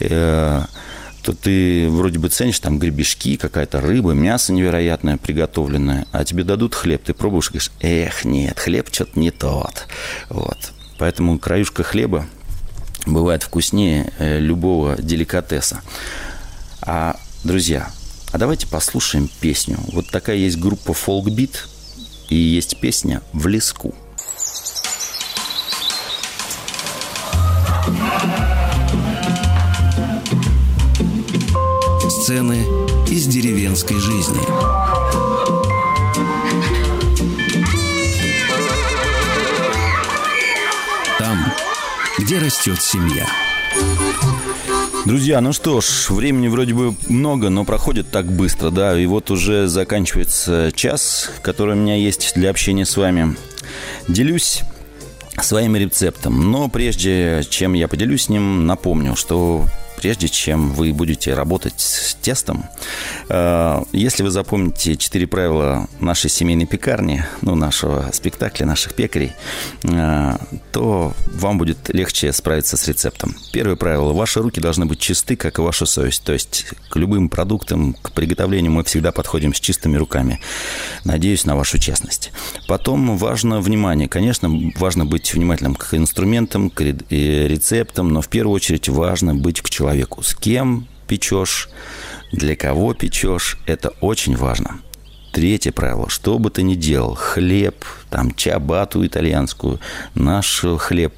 э, 0.00 0.62
то 1.22 1.32
ты 1.32 1.88
вроде 1.90 2.20
бы 2.20 2.28
ценишь 2.28 2.60
там 2.60 2.78
гребешки, 2.78 3.36
какая-то 3.36 3.80
рыба, 3.80 4.12
мясо 4.12 4.52
невероятное 4.52 5.16
приготовленное, 5.16 6.06
а 6.12 6.24
тебе 6.24 6.44
дадут 6.44 6.76
хлеб, 6.76 7.02
ты 7.02 7.14
пробуешь 7.14 7.48
говоришь, 7.48 7.72
эх, 7.80 8.24
нет, 8.24 8.58
хлеб 8.58 8.88
что-то 8.92 9.18
не 9.18 9.32
тот. 9.32 9.88
Вот. 10.28 10.72
Поэтому 10.98 11.38
краюшка 11.38 11.82
хлеба 11.82 12.26
бывает 13.06 13.42
вкуснее 13.42 14.12
э, 14.18 14.38
любого 14.38 14.96
деликатеса. 15.02 15.82
А, 16.80 17.16
друзья, 17.42 17.90
а 18.32 18.38
давайте 18.38 18.66
послушаем 18.66 19.30
песню. 19.40 19.78
Вот 19.92 20.10
такая 20.10 20.36
есть 20.36 20.58
группа 20.58 20.92
«Фолкбит» 20.92 21.68
и 22.28 22.34
есть 22.34 22.78
песня 22.80 23.22
«В 23.32 23.46
леску». 23.46 23.94
Сцены 32.08 32.66
из 33.08 33.26
деревенской 33.26 33.96
жизни. 33.98 34.40
Там, 41.18 41.52
где 42.18 42.38
растет 42.38 42.82
семья. 42.82 43.45
Друзья, 45.06 45.40
ну 45.40 45.52
что 45.52 45.80
ж, 45.80 46.10
времени 46.10 46.48
вроде 46.48 46.74
бы 46.74 46.96
много, 47.06 47.48
но 47.48 47.64
проходит 47.64 48.10
так 48.10 48.26
быстро, 48.26 48.70
да, 48.70 48.98
и 48.98 49.06
вот 49.06 49.30
уже 49.30 49.68
заканчивается 49.68 50.72
час, 50.74 51.30
который 51.42 51.76
у 51.76 51.78
меня 51.78 51.94
есть 51.94 52.32
для 52.34 52.50
общения 52.50 52.84
с 52.84 52.96
вами. 52.96 53.36
Делюсь 54.08 54.62
своим 55.40 55.76
рецептом, 55.76 56.50
но 56.50 56.68
прежде 56.68 57.44
чем 57.48 57.74
я 57.74 57.86
поделюсь 57.86 58.24
с 58.24 58.28
ним, 58.28 58.66
напомню, 58.66 59.14
что 59.14 59.64
прежде 59.96 60.28
чем 60.28 60.72
вы 60.72 60.92
будете 60.92 61.34
работать 61.34 61.74
с 61.80 62.14
тестом, 62.14 62.64
э, 63.28 63.82
если 63.92 64.22
вы 64.22 64.30
запомните 64.30 64.96
четыре 64.96 65.26
правила 65.26 65.88
нашей 66.00 66.30
семейной 66.30 66.66
пекарни, 66.66 67.24
ну, 67.42 67.54
нашего 67.54 68.10
спектакля, 68.12 68.66
наших 68.66 68.94
пекарей, 68.94 69.32
э, 69.84 70.36
то 70.72 71.12
вам 71.32 71.58
будет 71.58 71.88
легче 71.88 72.32
справиться 72.32 72.76
с 72.76 72.86
рецептом. 72.88 73.34
Первое 73.52 73.76
правило. 73.76 74.12
Ваши 74.12 74.40
руки 74.40 74.60
должны 74.60 74.86
быть 74.86 74.98
чисты, 74.98 75.36
как 75.36 75.58
и 75.58 75.62
ваша 75.62 75.86
совесть. 75.86 76.22
То 76.24 76.32
есть 76.32 76.66
к 76.90 76.96
любым 76.96 77.28
продуктам, 77.28 77.94
к 77.94 78.12
приготовлению 78.12 78.72
мы 78.72 78.84
всегда 78.84 79.12
подходим 79.12 79.54
с 79.54 79.60
чистыми 79.60 79.96
руками. 79.96 80.40
Надеюсь 81.04 81.44
на 81.44 81.56
вашу 81.56 81.78
честность. 81.78 82.32
Потом 82.68 83.16
важно 83.16 83.60
внимание. 83.60 84.08
Конечно, 84.08 84.50
важно 84.76 85.06
быть 85.06 85.32
внимательным 85.34 85.74
к 85.74 85.94
инструментам, 85.94 86.70
к 86.70 86.80
рецептам, 86.80 88.10
но 88.10 88.20
в 88.20 88.28
первую 88.28 88.54
очередь 88.54 88.88
важно 88.88 89.34
быть 89.34 89.60
к 89.62 89.70
человеку 89.70 89.85
человеку, 89.86 90.22
с 90.22 90.34
кем 90.34 90.88
печешь, 91.06 91.68
для 92.32 92.56
кого 92.56 92.92
печешь, 92.92 93.56
это 93.66 93.90
очень 94.00 94.36
важно. 94.36 94.80
Третье 95.32 95.70
правило, 95.70 96.08
что 96.08 96.40
бы 96.40 96.50
ты 96.50 96.62
ни 96.62 96.74
делал, 96.74 97.14
хлеб, 97.14 97.84
там 98.10 98.34
чабату 98.34 99.06
итальянскую, 99.06 99.78
наш 100.14 100.64
хлеб 100.78 101.14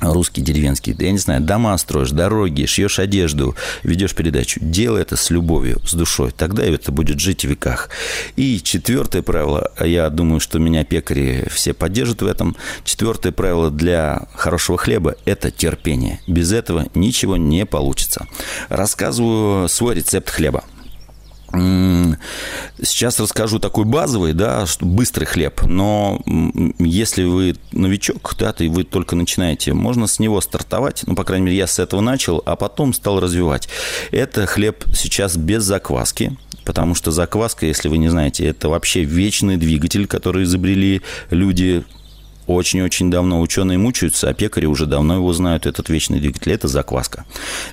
русский 0.00 0.42
деревенский, 0.42 0.94
я 0.98 1.12
не 1.12 1.18
знаю, 1.18 1.40
дома 1.40 1.76
строишь, 1.78 2.10
дороги, 2.10 2.66
шьешь 2.66 2.98
одежду, 2.98 3.54
ведешь 3.82 4.14
передачу. 4.14 4.60
Делай 4.62 5.02
это 5.02 5.16
с 5.16 5.30
любовью, 5.30 5.80
с 5.86 5.94
душой. 5.94 6.32
Тогда 6.36 6.64
это 6.64 6.92
будет 6.92 7.20
жить 7.20 7.44
в 7.44 7.48
веках. 7.48 7.90
И 8.36 8.60
четвертое 8.62 9.22
правило, 9.22 9.72
я 9.80 10.08
думаю, 10.10 10.40
что 10.40 10.58
меня 10.58 10.84
пекари 10.84 11.46
все 11.50 11.72
поддержат 11.72 12.22
в 12.22 12.26
этом. 12.26 12.56
Четвертое 12.84 13.32
правило 13.32 13.70
для 13.70 14.28
хорошего 14.34 14.78
хлеба– 14.78 15.16
это 15.24 15.50
терпение. 15.50 16.20
Без 16.26 16.52
этого 16.52 16.86
ничего 16.94 17.36
не 17.36 17.64
получится. 17.64 18.26
Рассказываю 18.68 19.68
свой 19.68 19.94
рецепт 19.94 20.30
хлеба– 20.30 20.64
Сейчас 21.52 23.20
расскажу 23.20 23.58
такой 23.58 23.84
базовый, 23.84 24.32
да, 24.32 24.66
быстрый 24.80 25.24
хлеб, 25.24 25.62
но 25.62 26.20
если 26.78 27.24
вы 27.24 27.56
новичок, 27.72 28.34
да, 28.38 28.54
и 28.58 28.68
вы 28.68 28.84
только 28.84 29.16
начинаете, 29.16 29.72
можно 29.72 30.06
с 30.06 30.18
него 30.18 30.40
стартовать, 30.40 31.04
ну, 31.06 31.14
по 31.14 31.24
крайней 31.24 31.46
мере, 31.46 31.58
я 31.58 31.66
с 31.66 31.78
этого 31.78 32.00
начал, 32.00 32.42
а 32.44 32.56
потом 32.56 32.92
стал 32.92 33.20
развивать. 33.20 33.68
Это 34.10 34.46
хлеб 34.46 34.84
сейчас 34.94 35.36
без 35.36 35.62
закваски, 35.62 36.36
потому 36.64 36.94
что 36.94 37.10
закваска, 37.12 37.66
если 37.66 37.88
вы 37.88 37.98
не 37.98 38.08
знаете, 38.08 38.44
это 38.46 38.68
вообще 38.68 39.04
вечный 39.04 39.56
двигатель, 39.56 40.06
который 40.06 40.44
изобрели 40.44 41.02
люди 41.30 41.84
очень-очень 42.46 43.10
давно 43.10 43.40
ученые 43.40 43.78
мучаются, 43.78 44.28
а 44.28 44.34
пекари 44.34 44.66
уже 44.66 44.86
давно 44.86 45.16
его 45.16 45.32
знают, 45.32 45.66
этот 45.66 45.88
вечный 45.88 46.20
двигатель. 46.20 46.52
Это 46.52 46.68
закваска. 46.68 47.24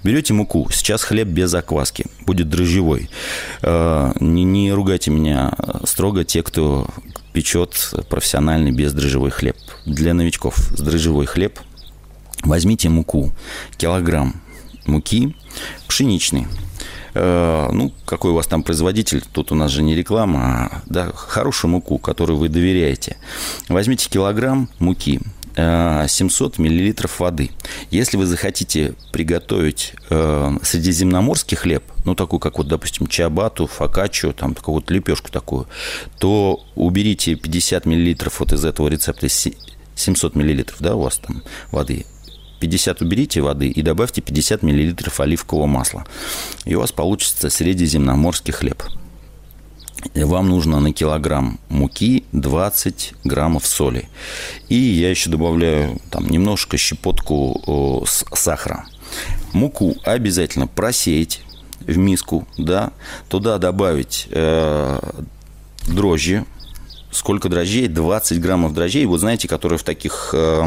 Берете 0.03 0.33
муку. 0.33 0.67
Сейчас 0.71 1.03
хлеб 1.03 1.27
без 1.27 1.49
закваски. 1.49 2.05
Будет 2.25 2.49
дрожжевой. 2.49 3.09
Э, 3.61 4.13
не, 4.19 4.43
не 4.43 4.71
ругайте 4.71 5.11
меня 5.11 5.53
строго 5.83 6.23
те, 6.23 6.43
кто 6.43 6.87
печет 7.33 7.93
профессиональный 8.09 8.71
бездрожжевой 8.71 9.31
хлеб. 9.31 9.57
Для 9.85 10.13
новичков 10.13 10.57
с 10.57 10.81
дрожжевой 10.81 11.25
хлеб 11.25 11.59
возьмите 12.43 12.89
муку. 12.89 13.31
Килограмм 13.77 14.41
муки 14.85 15.35
пшеничный 15.87 16.45
Э, 16.45 16.62
ну, 17.15 17.91
какой 18.05 18.31
у 18.31 18.35
вас 18.35 18.47
там 18.47 18.63
производитель, 18.63 19.23
тут 19.31 19.51
у 19.51 19.55
нас 19.55 19.71
же 19.71 19.83
не 19.83 19.95
реклама, 19.95 20.39
а 20.39 20.81
да, 20.85 21.11
хорошую 21.13 21.71
муку, 21.71 21.97
которую 21.97 22.37
вы 22.37 22.49
доверяете. 22.49 23.17
Возьмите 23.69 24.09
килограмм 24.09 24.69
муки, 24.79 25.19
700 25.55 26.59
э, 26.59 26.61
миллилитров 26.61 27.19
воды. 27.19 27.51
Если 27.91 28.17
вы 28.17 28.25
захотите 28.25 28.95
приготовить 29.11 29.93
э, 30.09 30.57
средиземноморский 30.63 31.55
хлеб, 31.55 31.83
ну, 32.05 32.15
такой, 32.15 32.39
как 32.39 32.57
вот, 32.57 32.67
допустим, 32.67 33.07
чабату, 33.07 33.67
фокаччо, 33.67 34.33
там, 34.33 34.55
какую-то 34.55 34.93
лепешку 34.93 35.31
такую, 35.31 35.67
то 36.19 36.65
уберите 36.75 37.35
50 37.35 37.85
миллилитров 37.85 38.39
вот 38.39 38.53
из 38.53 38.65
этого 38.65 38.87
рецепта, 38.87 39.27
700 39.29 40.35
миллилитров, 40.35 40.77
да, 40.79 40.95
у 40.95 41.01
вас 41.01 41.17
там 41.17 41.43
воды, 41.71 42.05
50 42.63 43.01
уберите 43.01 43.41
воды 43.41 43.67
и 43.67 43.81
добавьте 43.81 44.21
50 44.21 44.63
мл 44.63 44.95
оливкового 45.17 45.67
масла. 45.67 46.05
И 46.63 46.75
у 46.75 46.79
вас 46.79 46.93
получится 46.93 47.49
средиземноморский 47.49 48.53
хлеб. 48.53 48.81
И 50.13 50.23
вам 50.23 50.47
нужно 50.47 50.79
на 50.79 50.93
килограмм 50.93 51.59
муки 51.67 52.23
20 52.31 53.15
граммов 53.25 53.67
соли. 53.67 54.07
И 54.69 54.75
я 54.75 55.09
еще 55.09 55.29
добавляю 55.29 55.99
там 56.09 56.29
немножко 56.29 56.77
щепотку 56.77 58.05
сахара. 58.33 58.85
Муку 59.51 59.97
обязательно 60.05 60.67
просеять 60.67 61.41
в 61.81 61.97
миску, 61.97 62.47
да, 62.57 62.93
туда 63.27 63.57
добавить 63.57 64.27
э, 64.31 64.99
дрожжи, 65.89 66.45
сколько 67.13 67.49
дрожжей? 67.49 67.87
20 67.87 68.39
граммов 68.39 68.73
дрожжей. 68.73 69.05
Вот 69.05 69.19
знаете, 69.19 69.47
которые 69.47 69.79
в 69.79 69.83
таких 69.83 70.31
э, 70.33 70.65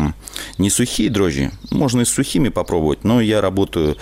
не 0.58 0.70
сухие 0.70 1.10
дрожжи. 1.10 1.52
Можно 1.70 2.02
и 2.02 2.04
с 2.04 2.08
сухими 2.08 2.48
попробовать, 2.48 3.04
но 3.04 3.20
я 3.20 3.40
работаю 3.40 3.96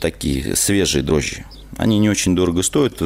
такие 0.00 0.56
свежие 0.56 1.02
дрожжи. 1.02 1.44
Они 1.76 1.98
не 1.98 2.10
очень 2.10 2.34
дорого 2.34 2.62
стоят, 2.62 3.00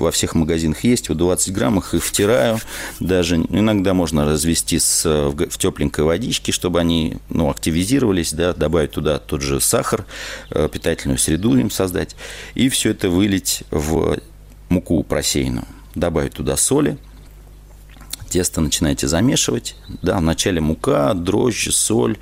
во 0.00 0.10
всех 0.10 0.34
магазинах 0.34 0.84
есть, 0.84 1.08
вот 1.08 1.18
20 1.18 1.52
граммах 1.52 1.94
их 1.94 2.04
втираю, 2.04 2.58
даже 3.00 3.36
иногда 3.36 3.94
можно 3.94 4.24
развести 4.24 4.78
с, 4.78 5.04
в, 5.04 5.48
в 5.48 5.58
тепленькой 5.58 6.04
водичке, 6.04 6.52
чтобы 6.52 6.80
они 6.80 7.16
ну, 7.28 7.50
активизировались, 7.50 8.32
да, 8.32 8.52
добавить 8.52 8.92
туда 8.92 9.18
тот 9.18 9.42
же 9.42 9.60
сахар, 9.60 10.06
э, 10.50 10.68
питательную 10.72 11.18
среду 11.18 11.56
им 11.56 11.70
создать, 11.70 12.16
и 12.54 12.68
все 12.68 12.90
это 12.90 13.10
вылить 13.10 13.64
в 13.70 14.18
муку 14.68 15.02
просеянную, 15.02 15.66
добавить 15.94 16.34
туда 16.34 16.56
соли, 16.56 16.98
тесто 18.28 18.60
начинаете 18.60 19.08
замешивать. 19.08 19.76
Да, 20.02 20.18
вначале 20.18 20.60
мука, 20.60 21.14
дрожжи, 21.14 21.72
соль, 21.72 22.16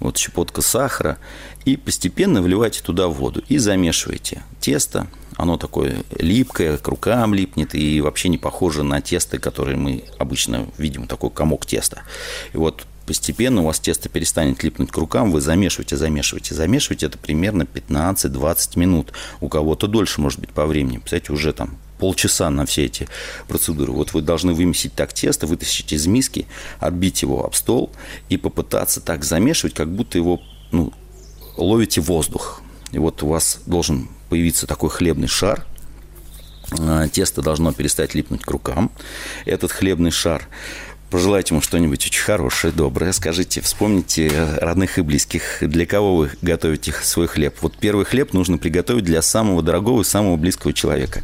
вот 0.00 0.16
щепотка 0.16 0.62
сахара. 0.62 1.18
И 1.64 1.76
постепенно 1.76 2.42
вливайте 2.42 2.82
туда 2.82 3.08
воду 3.08 3.42
и 3.48 3.58
замешивайте 3.58 4.42
тесто. 4.60 5.06
Оно 5.36 5.56
такое 5.56 6.04
липкое, 6.18 6.76
к 6.76 6.86
рукам 6.88 7.34
липнет 7.34 7.74
и 7.74 8.00
вообще 8.00 8.28
не 8.28 8.38
похоже 8.38 8.82
на 8.82 9.00
тесто, 9.00 9.38
которое 9.38 9.76
мы 9.76 10.04
обычно 10.18 10.66
видим, 10.76 11.06
такой 11.06 11.30
комок 11.30 11.64
теста. 11.64 12.02
И 12.52 12.56
вот 12.58 12.84
постепенно 13.06 13.62
у 13.62 13.66
вас 13.66 13.80
тесто 13.80 14.08
перестанет 14.08 14.62
липнуть 14.62 14.90
к 14.90 14.96
рукам, 14.96 15.30
вы 15.30 15.40
замешиваете, 15.40 15.96
замешиваете, 15.96 16.54
замешиваете, 16.54 17.06
это 17.06 17.18
примерно 17.18 17.62
15-20 17.62 18.78
минут. 18.78 19.12
У 19.40 19.48
кого-то 19.48 19.86
дольше, 19.86 20.20
может 20.20 20.38
быть, 20.40 20.50
по 20.50 20.66
времени. 20.66 21.00
Кстати, 21.02 21.30
уже 21.30 21.52
там 21.52 21.78
полчаса 22.02 22.50
на 22.50 22.66
все 22.66 22.86
эти 22.86 23.06
процедуры. 23.46 23.92
Вот 23.92 24.12
вы 24.12 24.22
должны 24.22 24.54
вымесить 24.54 24.92
так 24.92 25.12
тесто, 25.12 25.46
вытащить 25.46 25.92
из 25.92 26.08
миски, 26.08 26.48
отбить 26.80 27.22
его 27.22 27.44
об 27.44 27.54
стол 27.54 27.92
и 28.28 28.36
попытаться 28.36 29.00
так 29.00 29.22
замешивать, 29.22 29.74
как 29.74 29.88
будто 29.88 30.18
его 30.18 30.42
ну, 30.72 30.92
ловите 31.56 32.00
воздух. 32.00 32.60
И 32.90 32.98
вот 32.98 33.22
у 33.22 33.28
вас 33.28 33.60
должен 33.66 34.08
появиться 34.30 34.66
такой 34.66 34.90
хлебный 34.90 35.28
шар, 35.28 35.64
а, 36.76 37.06
тесто 37.06 37.40
должно 37.40 37.72
перестать 37.72 38.16
липнуть 38.16 38.42
к 38.42 38.50
рукам. 38.50 38.90
Этот 39.44 39.70
хлебный 39.70 40.10
шар 40.10 40.48
Пожелайте 41.12 41.52
ему 41.52 41.60
что-нибудь 41.60 42.06
очень 42.06 42.22
хорошее, 42.22 42.72
доброе. 42.72 43.12
Скажите, 43.12 43.60
вспомните 43.60 44.32
родных 44.62 44.96
и 44.96 45.02
близких. 45.02 45.58
Для 45.60 45.84
кого 45.84 46.16
вы 46.16 46.30
готовите 46.40 46.94
свой 47.02 47.26
хлеб? 47.26 47.54
Вот 47.60 47.76
первый 47.76 48.06
хлеб 48.06 48.32
нужно 48.32 48.56
приготовить 48.56 49.04
для 49.04 49.20
самого 49.20 49.62
дорогого 49.62 50.00
и 50.00 50.04
самого 50.04 50.36
близкого 50.36 50.72
человека. 50.72 51.22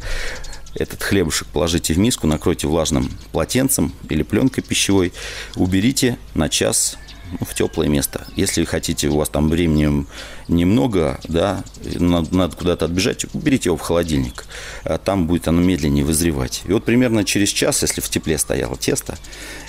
Этот 0.75 1.01
хлебушек 1.01 1.47
положите 1.47 1.93
в 1.93 1.97
миску, 1.97 2.27
накройте 2.27 2.67
влажным 2.67 3.11
полотенцем 3.31 3.93
или 4.09 4.23
пленкой 4.23 4.63
пищевой, 4.63 5.13
уберите 5.55 6.17
на 6.35 6.47
час 6.47 6.97
ну, 7.31 7.45
в 7.45 7.53
теплое 7.53 7.87
место. 7.87 8.25
Если 8.35 8.63
хотите, 8.65 9.07
у 9.09 9.17
вас 9.17 9.29
там 9.29 9.49
времени 9.49 10.05
немного, 10.47 11.19
да, 11.27 11.63
надо, 11.95 12.35
надо 12.35 12.55
куда-то 12.55 12.85
отбежать, 12.85 13.25
уберите 13.33 13.69
его 13.69 13.77
в 13.77 13.81
холодильник. 13.81 14.45
А 14.83 14.97
там 14.97 15.27
будет 15.27 15.47
оно 15.47 15.61
медленнее 15.61 16.03
вызревать. 16.03 16.63
И 16.65 16.71
вот 16.71 16.85
примерно 16.85 17.23
через 17.23 17.49
час, 17.49 17.81
если 17.81 18.01
в 18.01 18.09
тепле 18.09 18.37
стояло 18.37 18.77
тесто, 18.77 19.17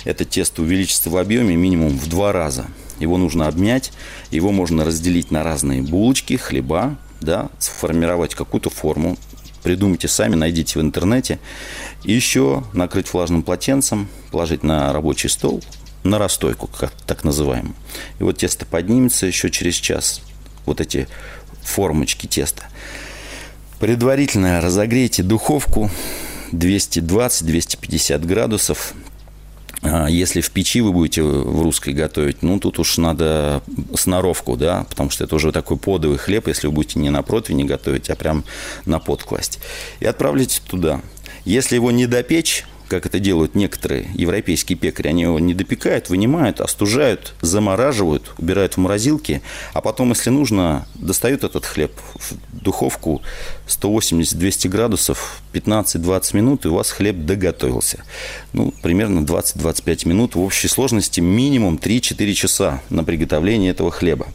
это 0.05 0.25
тесто 0.25 0.61
увеличится 0.61 1.09
в 1.09 1.17
объеме 1.17 1.55
минимум 1.55 1.97
в 1.97 2.07
два 2.09 2.31
раза. 2.31 2.67
Его 2.99 3.17
нужно 3.17 3.47
обмять, 3.47 3.91
его 4.31 4.51
можно 4.51 4.85
разделить 4.85 5.31
на 5.31 5.43
разные 5.43 5.81
булочки, 5.81 6.37
хлеба, 6.37 6.97
да, 7.19 7.49
сформировать 7.59 8.35
какую-то 8.35 8.69
форму, 8.69 9.17
придумайте 9.63 10.07
сами, 10.07 10.35
найдите 10.35 10.79
в 10.79 10.81
интернете. 10.81 11.39
Еще 12.03 12.63
накрыть 12.73 13.11
влажным 13.13 13.43
полотенцем, 13.43 14.07
положить 14.31 14.63
на 14.63 14.91
рабочий 14.93 15.29
стол, 15.29 15.63
на 16.03 16.17
расстойку, 16.17 16.67
как 16.67 16.91
так 17.05 17.23
называемую. 17.23 17.75
И 18.19 18.23
вот 18.23 18.37
тесто 18.37 18.65
поднимется 18.65 19.25
еще 19.25 19.49
через 19.49 19.75
час. 19.75 20.21
Вот 20.65 20.81
эти 20.81 21.07
формочки 21.63 22.27
теста. 22.27 22.63
Предварительно 23.79 24.61
разогрейте 24.61 25.23
духовку 25.23 25.89
220-250 26.51 28.25
градусов. 28.25 28.93
А 29.81 30.07
если 30.07 30.41
в 30.41 30.51
печи 30.51 30.81
вы 30.81 30.91
будете 30.91 31.23
в 31.23 31.61
русской 31.61 31.93
готовить, 31.93 32.43
ну, 32.43 32.59
тут 32.59 32.77
уж 32.77 32.97
надо 32.97 33.63
сноровку, 33.95 34.55
да, 34.55 34.85
потому 34.89 35.09
что 35.09 35.23
это 35.23 35.35
уже 35.35 35.51
такой 35.51 35.77
подовый 35.77 36.17
хлеб, 36.17 36.47
если 36.47 36.67
вы 36.67 36.73
будете 36.73 36.99
не 36.99 37.09
на 37.09 37.23
противне 37.23 37.63
готовить, 37.63 38.09
а 38.09 38.15
прям 38.15 38.43
на 38.85 38.99
пот 38.99 39.23
класть. 39.23 39.59
И 39.99 40.05
отправляйте 40.05 40.61
туда. 40.67 41.01
Если 41.45 41.75
его 41.75 41.89
не 41.89 42.05
допечь, 42.05 42.65
как 42.91 43.05
это 43.05 43.21
делают 43.21 43.55
некоторые 43.55 44.09
европейские 44.15 44.77
пекари. 44.77 45.07
Они 45.07 45.21
его 45.21 45.39
не 45.39 45.53
допекают, 45.53 46.09
вынимают, 46.09 46.59
остужают, 46.59 47.33
замораживают, 47.39 48.33
убирают 48.37 48.73
в 48.73 48.77
морозилки, 48.79 49.41
а 49.71 49.79
потом, 49.79 50.09
если 50.09 50.29
нужно, 50.29 50.85
достают 50.95 51.45
этот 51.45 51.65
хлеб 51.65 51.93
в 52.15 52.33
духовку 52.51 53.21
180-200 53.67 54.67
градусов, 54.67 55.41
15-20 55.53 56.35
минут, 56.35 56.65
и 56.65 56.67
у 56.67 56.73
вас 56.73 56.91
хлеб 56.91 57.15
доготовился. 57.15 58.03
Ну, 58.51 58.73
примерно 58.81 59.21
20-25 59.21 60.09
минут. 60.09 60.35
В 60.35 60.41
общей 60.41 60.67
сложности 60.67 61.21
минимум 61.21 61.75
3-4 61.81 62.33
часа 62.33 62.81
на 62.89 63.05
приготовление 63.05 63.71
этого 63.71 63.89
хлеба. 63.89 64.27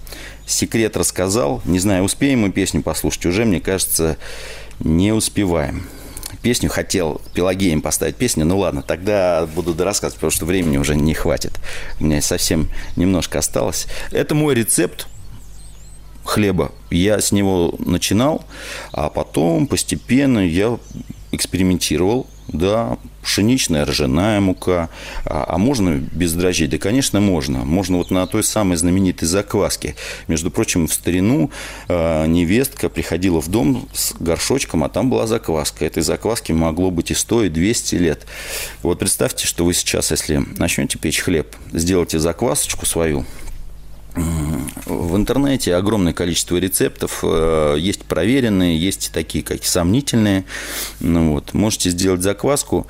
Секрет 0.46 0.96
рассказал. 0.96 1.61
Не 1.66 1.78
знаю, 1.78 2.04
успеем 2.04 2.40
мы 2.40 2.50
песню 2.50 2.80
послушать. 2.80 3.26
Уже, 3.26 3.44
мне 3.44 3.61
кажется, 3.61 4.16
не 4.80 5.12
успеваем 5.12 5.86
песню, 6.47 6.70
хотел 6.70 7.20
Пелагеем 7.34 7.82
поставить 7.82 8.14
песню, 8.14 8.44
ну 8.44 8.59
ладно, 8.59 8.80
тогда 8.80 9.49
буду 9.53 9.74
рассказывать, 9.82 10.14
потому 10.14 10.30
что 10.30 10.44
времени 10.44 10.76
уже 10.76 10.94
не 10.94 11.12
хватит. 11.12 11.59
У 11.99 12.05
меня 12.05 12.22
совсем 12.22 12.68
немножко 12.94 13.40
осталось. 13.40 13.88
Это 14.12 14.36
мой 14.36 14.55
рецепт 14.55 15.09
хлеба. 16.24 16.70
Я 16.88 17.20
с 17.20 17.32
него 17.32 17.74
начинал, 17.80 18.44
а 18.92 19.11
потом 19.11 19.66
постепенно 19.66 20.38
я 20.38 20.78
экспериментировал, 21.33 22.27
да, 22.49 22.99
пшеничная, 23.22 23.85
ржаная 23.85 24.41
мука, 24.41 24.89
а, 25.24 25.47
а 25.49 25.59
можно 25.59 25.97
без 25.97 26.33
дрожжей? 26.33 26.68
Да, 26.68 26.79
конечно, 26.79 27.20
можно. 27.20 27.64
Можно 27.64 27.99
вот 27.99 28.11
на 28.11 28.27
той 28.27 28.45
самой 28.45 28.77
знаменитой 28.77 29.27
закваске. 29.27 29.97
Между 30.29 30.51
прочим, 30.51 30.87
в 30.87 30.95
старину 30.95 31.51
э, 31.89 32.27
невестка 32.27 32.89
приходила 32.89 33.41
в 33.41 33.49
дом 33.49 33.89
с 33.93 34.14
горшочком, 34.20 34.85
а 34.85 34.89
там 34.89 35.11
была 35.11 35.27
закваска. 35.27 35.85
Этой 35.85 36.03
закваски 36.03 36.53
могло 36.53 36.91
быть 36.91 37.11
и 37.11 37.14
100, 37.14 37.45
и 37.45 37.49
200 37.49 37.95
лет. 37.97 38.27
Вот 38.83 39.01
представьте, 39.01 39.47
что 39.47 39.64
вы 39.64 39.74
сейчас, 39.74 40.12
если 40.12 40.45
начнете 40.59 40.99
печь 40.99 41.20
хлеб, 41.20 41.55
сделайте 41.72 42.20
заквасочку 42.20 42.87
свою, 42.87 43.24
в 44.16 45.16
интернете 45.16 45.74
огромное 45.74 46.12
количество 46.12 46.56
рецептов. 46.56 47.20
Э, 47.22 47.76
есть 47.78 48.04
проверенные, 48.04 48.78
есть 48.78 49.10
такие, 49.12 49.44
как 49.44 49.62
сомнительные. 49.64 50.44
Ну, 51.00 51.32
вот. 51.32 51.52
Можете 51.54 51.90
сделать 51.90 52.22
закваску. 52.22 52.86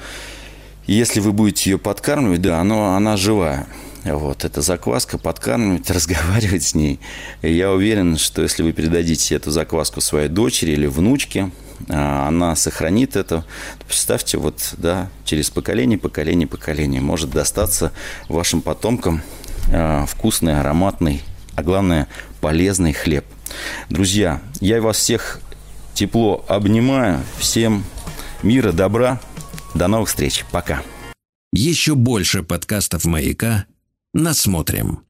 Если 0.86 1.18
вы 1.18 1.32
будете 1.32 1.70
ее 1.70 1.78
подкармливать, 1.78 2.42
да, 2.42 2.60
оно, 2.60 2.94
она 2.94 3.16
живая. 3.16 3.66
Вот, 4.04 4.44
эта 4.44 4.62
закваска, 4.62 5.18
подкармливать, 5.18 5.90
разговаривать 5.90 6.62
с 6.62 6.74
ней. 6.74 7.00
И 7.42 7.52
я 7.52 7.72
уверен, 7.72 8.16
что 8.18 8.42
если 8.42 8.62
вы 8.62 8.72
передадите 8.72 9.34
эту 9.34 9.50
закваску 9.50 10.00
своей 10.00 10.28
дочери 10.28 10.72
или 10.72 10.86
внучке, 10.86 11.50
а, 11.88 12.28
она 12.28 12.54
сохранит 12.54 13.16
это. 13.16 13.44
Представьте, 13.86 14.38
вот, 14.38 14.74
да, 14.76 15.10
через 15.24 15.50
поколение, 15.50 15.98
поколение, 15.98 16.46
поколение 16.46 17.00
может 17.00 17.30
достаться 17.30 17.90
вашим 18.28 18.62
потомкам 18.62 19.22
вкусный, 20.06 20.60
ароматный, 20.60 21.22
а 21.54 21.62
главное, 21.62 22.08
полезный 22.40 22.92
хлеб. 22.92 23.24
Друзья, 23.88 24.40
я 24.60 24.80
вас 24.80 24.96
всех 24.96 25.40
тепло 25.94 26.44
обнимаю. 26.48 27.22
Всем 27.38 27.84
мира, 28.42 28.72
добра. 28.72 29.20
До 29.74 29.88
новых 29.88 30.08
встреч. 30.08 30.44
Пока. 30.50 30.82
Еще 31.52 31.94
больше 31.94 32.42
подкастов 32.42 33.04
«Маяка» 33.04 33.66
насмотрим. 34.12 35.05